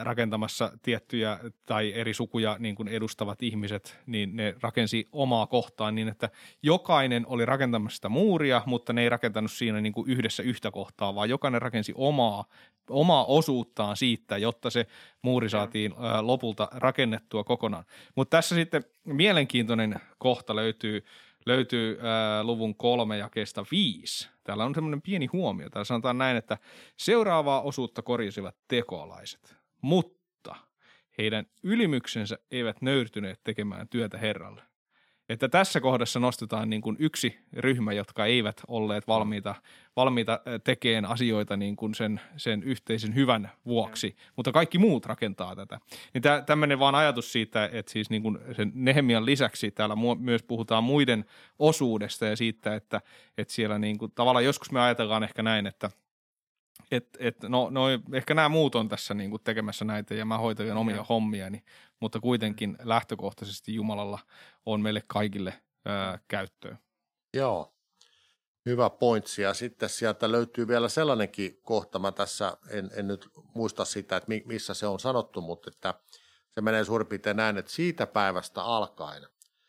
rakentamassa 0.03 0.73
tiettyjä 0.83 1.39
tai 1.67 1.93
eri 1.93 2.15
sukuja 2.15 2.57
niin 2.59 2.75
kuin 2.75 2.89
edustavat 2.89 3.43
ihmiset, 3.43 3.99
niin 4.07 4.37
ne 4.37 4.55
rakensi 4.61 5.09
omaa 5.13 5.47
kohtaan 5.47 5.95
niin, 5.95 6.09
että 6.09 6.31
jokainen 6.63 7.27
oli 7.27 7.45
rakentamassa 7.45 7.97
sitä 7.97 8.09
muuria, 8.09 8.63
mutta 8.67 8.93
ne 8.93 9.03
ei 9.03 9.09
rakentanut 9.09 9.53
siinä 9.53 9.81
niin 9.81 9.93
kuin 9.93 10.11
yhdessä 10.11 10.43
yhtä 10.43 10.71
kohtaa, 10.71 11.15
vaan 11.15 11.29
jokainen 11.29 11.63
rakensi 11.63 11.93
omaa, 11.97 12.45
omaa 12.91 13.25
osuuttaan 13.25 13.97
siitä, 13.97 14.39
jotta 14.39 14.71
se 14.71 14.87
muuri 15.23 15.51
saatiin 15.51 15.95
lopulta 16.21 16.69
rakennettua 16.73 17.45
kokonaan. 17.45 17.85
Mutta 18.15 18.37
tässä 18.37 18.55
sitten 18.55 18.85
mielenkiintoinen 19.05 20.01
kohta 20.19 20.57
löytyy 20.57 21.05
löytyy 21.47 21.99
ää, 22.01 22.45
luvun 22.45 22.75
kolme 22.75 23.19
ja 23.19 23.29
kestä 23.31 23.65
viisi. 23.71 24.29
Täällä 24.45 24.65
on 24.65 24.75
semmoinen 24.75 25.03
pieni 25.03 25.27
huomio. 25.27 25.71
Täällä 25.71 25.85
sanotaan 25.85 26.19
näin, 26.19 26.37
että 26.37 26.59
seuraavaa 26.97 27.63
osuutta 27.63 28.03
korjasivat 28.03 28.57
tekoalaiset, 28.69 29.57
mutta 29.85 30.57
heidän 31.19 31.47
ylimyksensä 31.63 32.39
eivät 32.51 32.83
nöyrtyneet 32.83 33.41
tekemään 33.45 33.89
työtä 33.89 34.19
Herralle. 34.19 34.63
Että 35.29 35.49
tässä 35.49 35.81
kohdassa 35.81 36.21
nostetaan 36.21 36.71
niin 36.71 36.83
kuin 36.83 36.97
yksi 36.99 37.39
ryhmä, 37.53 37.93
jotka 37.93 38.27
eivät 38.27 38.61
olleet 38.69 39.09
valmiita, 39.09 39.55
valmiita 39.97 40.41
tekemään 40.65 41.05
asioita 41.05 41.57
niin 41.57 41.77
kuin 41.77 41.95
sen, 41.95 42.21
sen 42.37 42.63
yhteisen 42.63 43.15
hyvän 43.15 43.51
vuoksi, 43.67 44.07
ja. 44.19 44.33
mutta 44.37 44.53
kaikki 44.53 44.79
muut 44.79 45.07
rakentaa 45.07 45.57
tätä. 45.57 45.81
Niin 46.15 46.23
tä, 46.23 46.43
tämmöinen 46.47 46.79
vaan 46.79 46.95
ajatus 46.95 47.33
siitä, 47.33 47.69
että 47.73 47.93
siis 47.93 48.11
niin 48.11 48.23
kuin 48.23 48.39
sen 48.57 48.73
Nehemian 48.75 49.27
lisäksi 49.27 49.71
täällä 49.71 49.95
mu- 49.95 50.19
myös 50.19 50.43
puhutaan 50.43 50.85
muiden 50.85 51.25
osuudesta 51.59 52.27
ja 52.27 52.37
siitä, 52.37 52.75
että, 52.75 53.01
että 53.39 53.55
siellä 53.55 53.79
niin 53.79 53.99
kuin, 53.99 54.13
tavallaan 54.15 54.45
joskus 54.45 54.73
me 54.73 54.81
ajatellaan 54.81 55.25
ehkä 55.25 55.43
näin, 55.43 55.67
että– 55.67 55.91
et, 56.91 57.09
et, 57.19 57.43
no, 57.43 57.71
no, 57.71 57.85
ehkä 58.13 58.35
nämä 58.35 58.49
muut 58.49 58.75
on 58.75 58.89
tässä 58.89 59.15
niin 59.15 59.31
kuin 59.31 59.43
tekemässä 59.45 59.85
näitä 59.85 60.15
ja 60.15 60.25
mä 60.25 60.39
hoitan 60.39 60.77
omia 60.77 60.97
ja. 60.97 61.05
hommiani, 61.09 61.65
mutta 62.01 62.21
kuitenkin 62.21 62.77
lähtökohtaisesti 62.83 63.75
Jumalalla 63.75 64.19
on 64.67 64.81
meille 64.81 65.03
kaikille 65.07 65.63
ää, 65.85 66.19
käyttöön. 66.29 66.79
Joo, 67.35 67.75
hyvä 68.67 68.91
pointsi. 68.91 69.43
Ja 69.43 69.55
sitten 69.55 69.89
sieltä 69.89 70.33
löytyy 70.33 70.69
vielä 70.69 70.89
sellainenkin 70.89 71.61
kohta, 71.63 71.99
mä 71.99 72.13
tässä 72.13 72.57
en, 72.71 72.91
en 72.97 73.09
nyt 73.09 73.29
muista 73.55 73.85
sitä, 73.85 74.17
että 74.17 74.31
missä 74.45 74.75
se 74.75 74.87
on 74.87 75.01
sanottu, 75.01 75.41
mutta 75.41 75.71
että 75.75 75.95
se 76.51 76.61
menee 76.61 76.85
suurin 76.85 77.07
piirtein 77.07 77.37
näin, 77.37 77.59
että 77.59 77.73
siitä 77.73 78.07
päivästä 78.07 78.63
alkaen, 78.63 79.23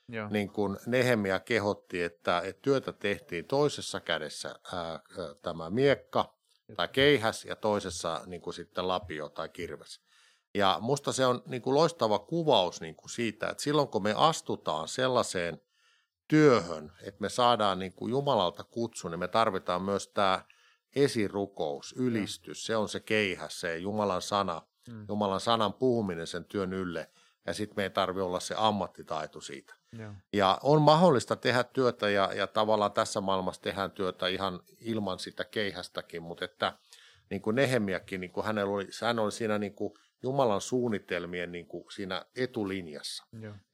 Joo. 0.09 0.29
niin 0.29 0.49
kuin 0.49 0.77
Nehemia 0.85 1.39
kehotti, 1.39 2.03
että, 2.03 2.41
että 2.41 2.61
työtä 2.61 2.93
tehtiin 2.93 3.45
toisessa 3.45 3.99
kädessä 3.99 4.55
ää, 4.73 4.99
tämä 5.41 5.69
miekka 5.69 6.34
tai 6.75 6.87
keihäs 6.87 7.45
ja 7.45 7.55
toisessa 7.55 8.21
niin 8.25 8.41
kuin 8.41 8.53
sitten 8.53 8.87
lapio 8.87 9.29
tai 9.29 9.49
kirves. 9.49 9.99
Ja 10.55 10.77
musta 10.81 11.11
se 11.11 11.25
on 11.25 11.41
niin 11.45 11.61
kuin 11.61 11.75
loistava 11.75 12.19
kuvaus 12.19 12.81
niin 12.81 12.95
kuin 12.95 13.09
siitä, 13.09 13.49
että 13.49 13.63
silloin 13.63 13.87
kun 13.87 14.03
me 14.03 14.13
astutaan 14.17 14.87
sellaiseen 14.87 15.61
työhön, 16.27 16.91
että 17.01 17.21
me 17.21 17.29
saadaan 17.29 17.79
niin 17.79 17.93
kuin 17.93 18.09
Jumalalta 18.09 18.63
kutsu, 18.63 19.07
niin 19.07 19.19
me 19.19 19.27
tarvitaan 19.27 19.81
myös 19.81 20.07
tämä 20.07 20.45
esirukous, 20.95 21.93
ylistys, 21.97 22.65
se 22.65 22.77
on 22.77 22.89
se 22.89 22.99
keihäs, 22.99 23.59
se 23.59 23.77
Jumalan 23.77 24.21
sana, 24.21 24.61
mm. 24.89 25.05
Jumalan 25.07 25.39
sanan 25.39 25.73
puhuminen 25.73 26.27
sen 26.27 26.45
työn 26.45 26.73
ylle, 26.73 27.11
ja 27.45 27.53
sitten 27.53 27.75
me 27.75 27.83
ei 27.83 27.89
tarvitse 27.89 28.23
olla 28.23 28.39
se 28.39 28.55
ammattitaito 28.57 29.41
siitä. 29.41 29.74
Joo. 29.99 30.11
Ja 30.33 30.59
on 30.63 30.81
mahdollista 30.81 31.35
tehdä 31.35 31.63
työtä 31.63 32.09
ja, 32.09 32.33
ja 32.33 32.47
tavallaan 32.47 32.91
tässä 32.91 33.21
maailmassa 33.21 33.61
tehdään 33.61 33.91
työtä 33.91 34.27
ihan 34.27 34.59
ilman 34.81 35.19
sitä 35.19 35.43
keihästäkin, 35.43 36.23
mutta 36.23 36.45
että 36.45 36.73
niin 37.29 37.41
kuin 37.41 37.55
Nehemiäkin, 37.55 38.21
niin 38.21 38.31
kuin 38.31 38.45
hänellä 38.45 38.73
oli, 38.73 38.87
hän 39.01 39.19
oli 39.19 39.31
siinä 39.31 39.57
niin 39.57 39.75
kuin 39.75 39.93
Jumalan 40.23 40.61
suunnitelmien 40.61 41.51
niin 41.51 41.67
kuin 41.67 41.85
siinä 41.91 42.25
etulinjassa. 42.35 43.25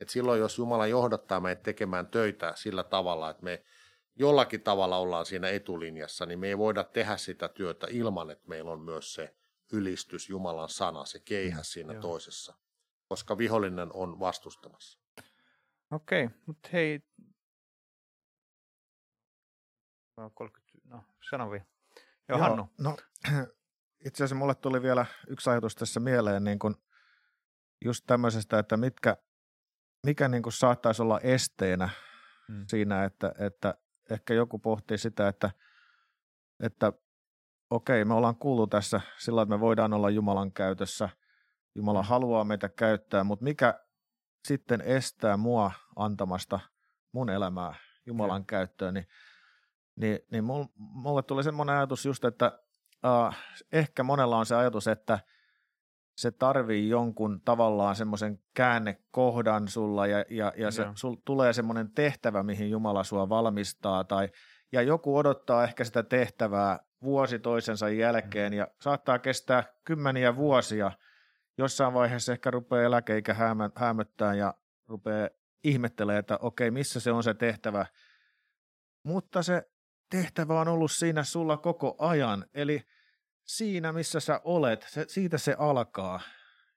Et 0.01 0.09
silloin, 0.09 0.39
jos 0.39 0.57
Jumala 0.57 0.87
johdattaa 0.87 1.39
meitä 1.39 1.63
tekemään 1.63 2.07
töitä 2.07 2.53
sillä 2.55 2.83
tavalla, 2.83 3.29
että 3.29 3.43
me 3.43 3.63
jollakin 4.15 4.61
tavalla 4.61 4.97
ollaan 4.97 5.25
siinä 5.25 5.49
etulinjassa, 5.49 6.25
niin 6.25 6.39
me 6.39 6.47
ei 6.47 6.57
voida 6.57 6.83
tehdä 6.83 7.17
sitä 7.17 7.49
työtä 7.49 7.87
ilman, 7.89 8.31
että 8.31 8.47
meillä 8.47 8.71
on 8.71 8.81
myös 8.81 9.13
se 9.13 9.35
ylistys, 9.73 10.29
Jumalan 10.29 10.69
sana, 10.69 11.05
se 11.05 11.19
keihä 11.19 11.63
siinä 11.63 11.93
Joo. 11.93 12.01
toisessa, 12.01 12.53
koska 13.07 13.37
vihollinen 13.37 13.89
on 13.93 14.19
vastustamassa. 14.19 15.00
Okei, 15.91 16.29
mutta 16.45 16.69
hei, 16.73 16.99
30, 20.33 20.79
no 20.83 21.03
sano 21.29 21.51
vielä. 21.51 21.65
Joo, 22.29 22.37
Joo 22.39 22.39
Hannu. 22.39 22.69
No, 22.79 22.97
itse 24.05 24.23
asiassa 24.23 24.35
mulle 24.35 24.55
tuli 24.55 24.81
vielä 24.81 25.05
yksi 25.27 25.49
ajatus 25.49 25.75
tässä 25.75 25.99
mieleen, 25.99 26.43
niin 26.43 26.59
kun 26.59 26.75
just 27.85 28.03
tämmöisestä, 28.07 28.59
että 28.59 28.77
mitkä, 28.77 29.17
mikä 30.05 30.27
niin 30.27 30.43
kuin 30.43 30.53
saattaisi 30.53 31.01
olla 31.01 31.19
esteenä 31.19 31.89
hmm. 32.47 32.65
siinä, 32.67 33.05
että, 33.05 33.33
että 33.39 33.75
ehkä 34.09 34.33
joku 34.33 34.59
pohtii 34.59 34.97
sitä, 34.97 35.27
että, 35.27 35.51
että 36.59 36.93
okei, 37.69 38.05
me 38.05 38.13
ollaan 38.13 38.35
kuullut 38.35 38.69
tässä 38.69 39.01
sillä, 39.17 39.41
että 39.41 39.55
me 39.55 39.59
voidaan 39.59 39.93
olla 39.93 40.09
Jumalan 40.09 40.51
käytössä, 40.51 41.09
Jumala 41.75 42.03
haluaa 42.03 42.43
meitä 42.43 42.69
käyttää, 42.69 43.23
mutta 43.23 43.43
mikä 43.43 43.79
sitten 44.47 44.81
estää 44.81 45.37
mua 45.37 45.71
antamasta 45.95 46.59
mun 47.11 47.29
elämää 47.29 47.75
Jumalan 48.05 48.45
käyttöön, 48.45 48.93
niin, 48.93 49.07
niin, 49.95 50.19
niin 50.31 50.43
mulle 50.77 51.23
tuli 51.23 51.43
semmoinen 51.43 51.75
ajatus 51.75 52.05
just, 52.05 52.25
että 52.25 52.59
uh, 53.05 53.35
ehkä 53.71 54.03
monella 54.03 54.37
on 54.37 54.45
se 54.45 54.55
ajatus, 54.55 54.87
että 54.87 55.19
se 56.17 56.31
tarvii 56.31 56.89
jonkun 56.89 57.41
tavallaan 57.45 57.95
semmoisen 57.95 58.39
käännekohdan 58.53 59.67
sulla 59.67 60.07
ja, 60.07 60.25
ja, 60.29 60.53
ja 60.57 60.71
se, 60.71 60.85
sul 60.95 61.15
tulee 61.25 61.53
semmoinen 61.53 61.91
tehtävä, 61.91 62.43
mihin 62.43 62.69
Jumala 62.69 63.03
sua 63.03 63.29
valmistaa 63.29 64.03
tai 64.03 64.29
ja 64.71 64.81
joku 64.81 65.17
odottaa 65.17 65.63
ehkä 65.63 65.83
sitä 65.83 66.03
tehtävää 66.03 66.79
vuosi 67.03 67.39
toisensa 67.39 67.89
jälkeen 67.89 68.51
mm. 68.51 68.57
ja 68.57 68.67
saattaa 68.81 69.19
kestää 69.19 69.63
kymmeniä 69.83 70.35
vuosia. 70.35 70.91
Jossain 71.61 71.93
vaiheessa 71.93 72.31
ehkä 72.31 72.51
rupeaa 72.51 72.83
eläkeikä 72.83 73.35
häämöttää 73.75 74.33
ja 74.33 74.53
rupeaa 74.87 75.29
ihmettelemään, 75.63 76.19
että 76.19 76.37
okei, 76.41 76.71
missä 76.71 76.99
se 76.99 77.11
on 77.11 77.23
se 77.23 77.33
tehtävä. 77.33 77.85
Mutta 79.03 79.43
se 79.43 79.71
tehtävä 80.09 80.61
on 80.61 80.67
ollut 80.67 80.91
siinä 80.91 81.23
sulla 81.23 81.57
koko 81.57 81.95
ajan, 81.99 82.45
eli 82.53 82.81
siinä, 83.43 83.93
missä 83.93 84.19
sä 84.19 84.41
olet, 84.43 84.85
se, 84.89 85.05
siitä 85.07 85.37
se 85.37 85.55
alkaa. 85.59 86.21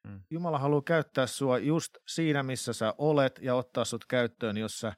Mm. 0.09 0.20
Jumala 0.30 0.59
haluaa 0.59 0.82
käyttää 0.82 1.26
sua 1.26 1.59
just 1.59 1.97
siinä, 2.09 2.43
missä 2.43 2.72
sä 2.72 2.95
olet 2.99 3.39
ja 3.43 3.55
ottaa 3.55 3.85
sut 3.85 4.05
käyttöön, 4.05 4.57
jos 4.57 4.80
sä 4.80 4.93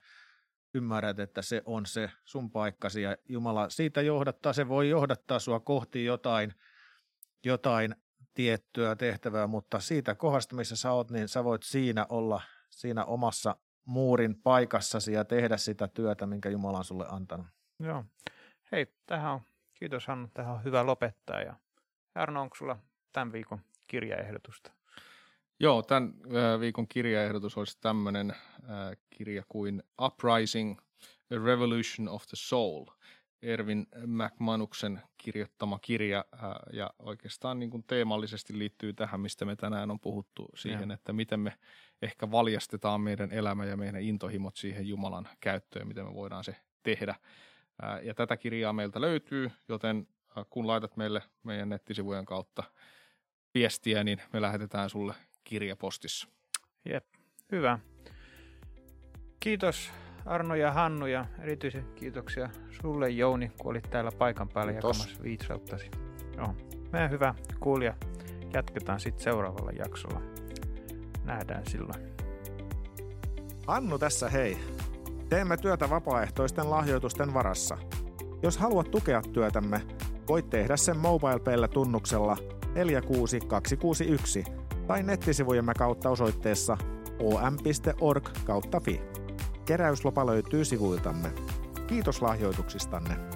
ymmärrät, 0.75 1.19
että 1.19 1.43
se 1.43 1.63
on 1.65 1.87
se 1.87 2.11
sun 2.25 2.51
paikkasi 2.51 3.03
ja 3.03 3.17
Jumala 3.29 3.71
siitä 3.71 4.03
johdattaa, 4.03 4.53
se 4.53 4.69
voi 4.69 4.89
johdattaa 4.89 5.39
sua 5.39 5.61
kohti 5.61 6.05
jotain, 6.05 6.55
jotain 7.45 7.97
tiettyä 8.37 8.97
tehtävää, 8.97 9.47
mutta 9.47 9.81
siitä 9.81 10.15
kohdasta, 10.15 10.57
missä 10.57 10.77
sä 10.77 10.93
oot, 10.93 11.11
niin 11.11 11.29
sä 11.29 11.45
voit 11.45 11.63
siinä 11.63 12.07
olla 12.09 12.43
siinä 12.71 13.05
omassa 13.05 13.57
muurin 13.85 14.43
paikassasi 14.43 15.13
ja 15.13 15.25
tehdä 15.25 15.57
sitä 15.57 15.89
työtä, 15.89 16.27
minkä 16.27 16.49
Jumala 16.49 16.79
on 16.79 16.85
sulle 16.85 17.07
antanut. 17.09 17.47
Joo. 17.81 18.05
Hei, 18.73 18.87
tähän 19.07 19.33
on, 19.33 19.41
kiitos 19.75 20.07
Hannu, 20.07 20.29
tähän 20.35 20.55
on 20.55 20.65
hyvä 20.65 20.87
lopettaa. 20.87 21.41
Ja 21.41 21.55
Arno, 22.15 22.43
onko 22.43 22.57
sulla 22.57 22.79
tämän 23.13 23.33
viikon 23.33 23.61
kirjaehdotusta? 23.87 24.73
Joo, 25.61 25.83
tämän 25.83 26.15
viikon 26.61 26.89
kirjaehdotus 26.89 27.57
olisi 27.57 27.79
tämmöinen 27.81 28.35
kirja 29.11 29.43
kuin 29.49 29.83
Uprising, 30.03 30.79
A 31.33 31.45
Revolution 31.45 32.09
of 32.09 32.23
the 32.23 32.35
Soul. 32.37 32.87
Ervin 33.47 33.87
McManuksen 34.07 35.03
kirjoittama 35.17 35.79
kirja 35.79 36.25
ja 36.73 36.91
oikeastaan 36.99 37.59
niin 37.59 37.71
kuin 37.71 37.85
teemallisesti 37.87 38.59
liittyy 38.59 38.93
tähän, 38.93 39.21
mistä 39.21 39.45
me 39.45 39.57
tänään 39.57 39.91
on 39.91 40.01
puhuttu 40.01 40.49
siihen, 40.55 40.89
ja. 40.91 40.95
että 40.95 41.13
miten 41.13 41.41
me 41.41 41.53
ehkä 42.03 42.31
valjastetaan 42.31 43.01
meidän 43.01 43.33
elämä 43.33 43.65
ja 43.65 43.77
meidän 43.77 44.03
intohimot 44.03 44.57
siihen 44.57 44.89
Jumalan 44.89 45.29
käyttöön, 45.41 45.89
miten 45.89 46.05
me 46.05 46.15
voidaan 46.15 46.45
se 46.45 46.57
tehdä. 46.83 47.15
Ja 48.03 48.15
tätä 48.15 48.37
kirjaa 48.37 48.73
meiltä 48.73 49.01
löytyy, 49.01 49.51
joten 49.69 50.09
kun 50.51 50.67
laitat 50.67 50.97
meille 50.97 51.23
meidän 51.43 51.69
nettisivujen 51.69 52.25
kautta 52.25 52.63
viestiä, 53.55 54.05
niin 54.05 54.23
me 54.33 54.41
lähetetään 54.41 54.91
sulle 54.91 55.15
kirjapostissa. 55.45 56.29
Jep, 56.85 57.07
hyvä. 57.53 57.79
Kiitos 59.41 59.93
Arno 60.27 60.55
ja 60.55 60.73
Hannu 60.73 61.07
ja 61.07 61.27
erityisen 61.39 61.85
kiitoksia 61.95 62.51
sulle 62.71 63.11
Jouni, 63.11 63.53
kun 63.59 63.71
olit 63.71 63.91
täällä 63.91 64.11
paikan 64.19 64.49
päällä 64.49 64.73
Kiitos. 64.73 64.99
jakamassa 64.99 65.23
viitsauttasi. 65.23 65.91
Joo. 66.37 66.55
Meidän 66.93 67.11
hyvä 67.11 67.35
kuulija. 67.61 67.95
Jatketaan 68.53 69.01
sitten 69.01 69.25
seuraavalla 69.25 69.71
jaksolla. 69.71 70.21
Nähdään 71.25 71.67
silloin. 71.67 72.17
Annu 73.67 73.99
tässä 73.99 74.29
hei. 74.29 74.59
Teemme 75.29 75.57
työtä 75.57 75.91
vapaaehtoisten 75.91 76.71
lahjoitusten 76.71 77.35
varassa. 77.35 77.79
Jos 78.43 78.59
haluat 78.59 78.91
tukea 78.91 79.23
työtämme, 79.33 79.81
voit 80.29 80.51
tehdä 80.51 80.77
sen 80.77 80.97
MobilePayllä 80.97 81.69
tunnuksella 81.69 82.37
46261 82.75 84.45
tai 84.87 85.03
nettisivujemme 85.03 85.73
kautta 85.79 86.11
osoitteessa 86.11 86.79
om.org 87.21 88.29
kautta 88.45 88.81
fi. 88.81 89.01
Keräyslopa 89.67 90.27
löytyy 90.27 90.65
sivuiltamme. 90.65 91.33
Kiitos 91.87 92.23
lahjoituksistanne. 92.23 93.36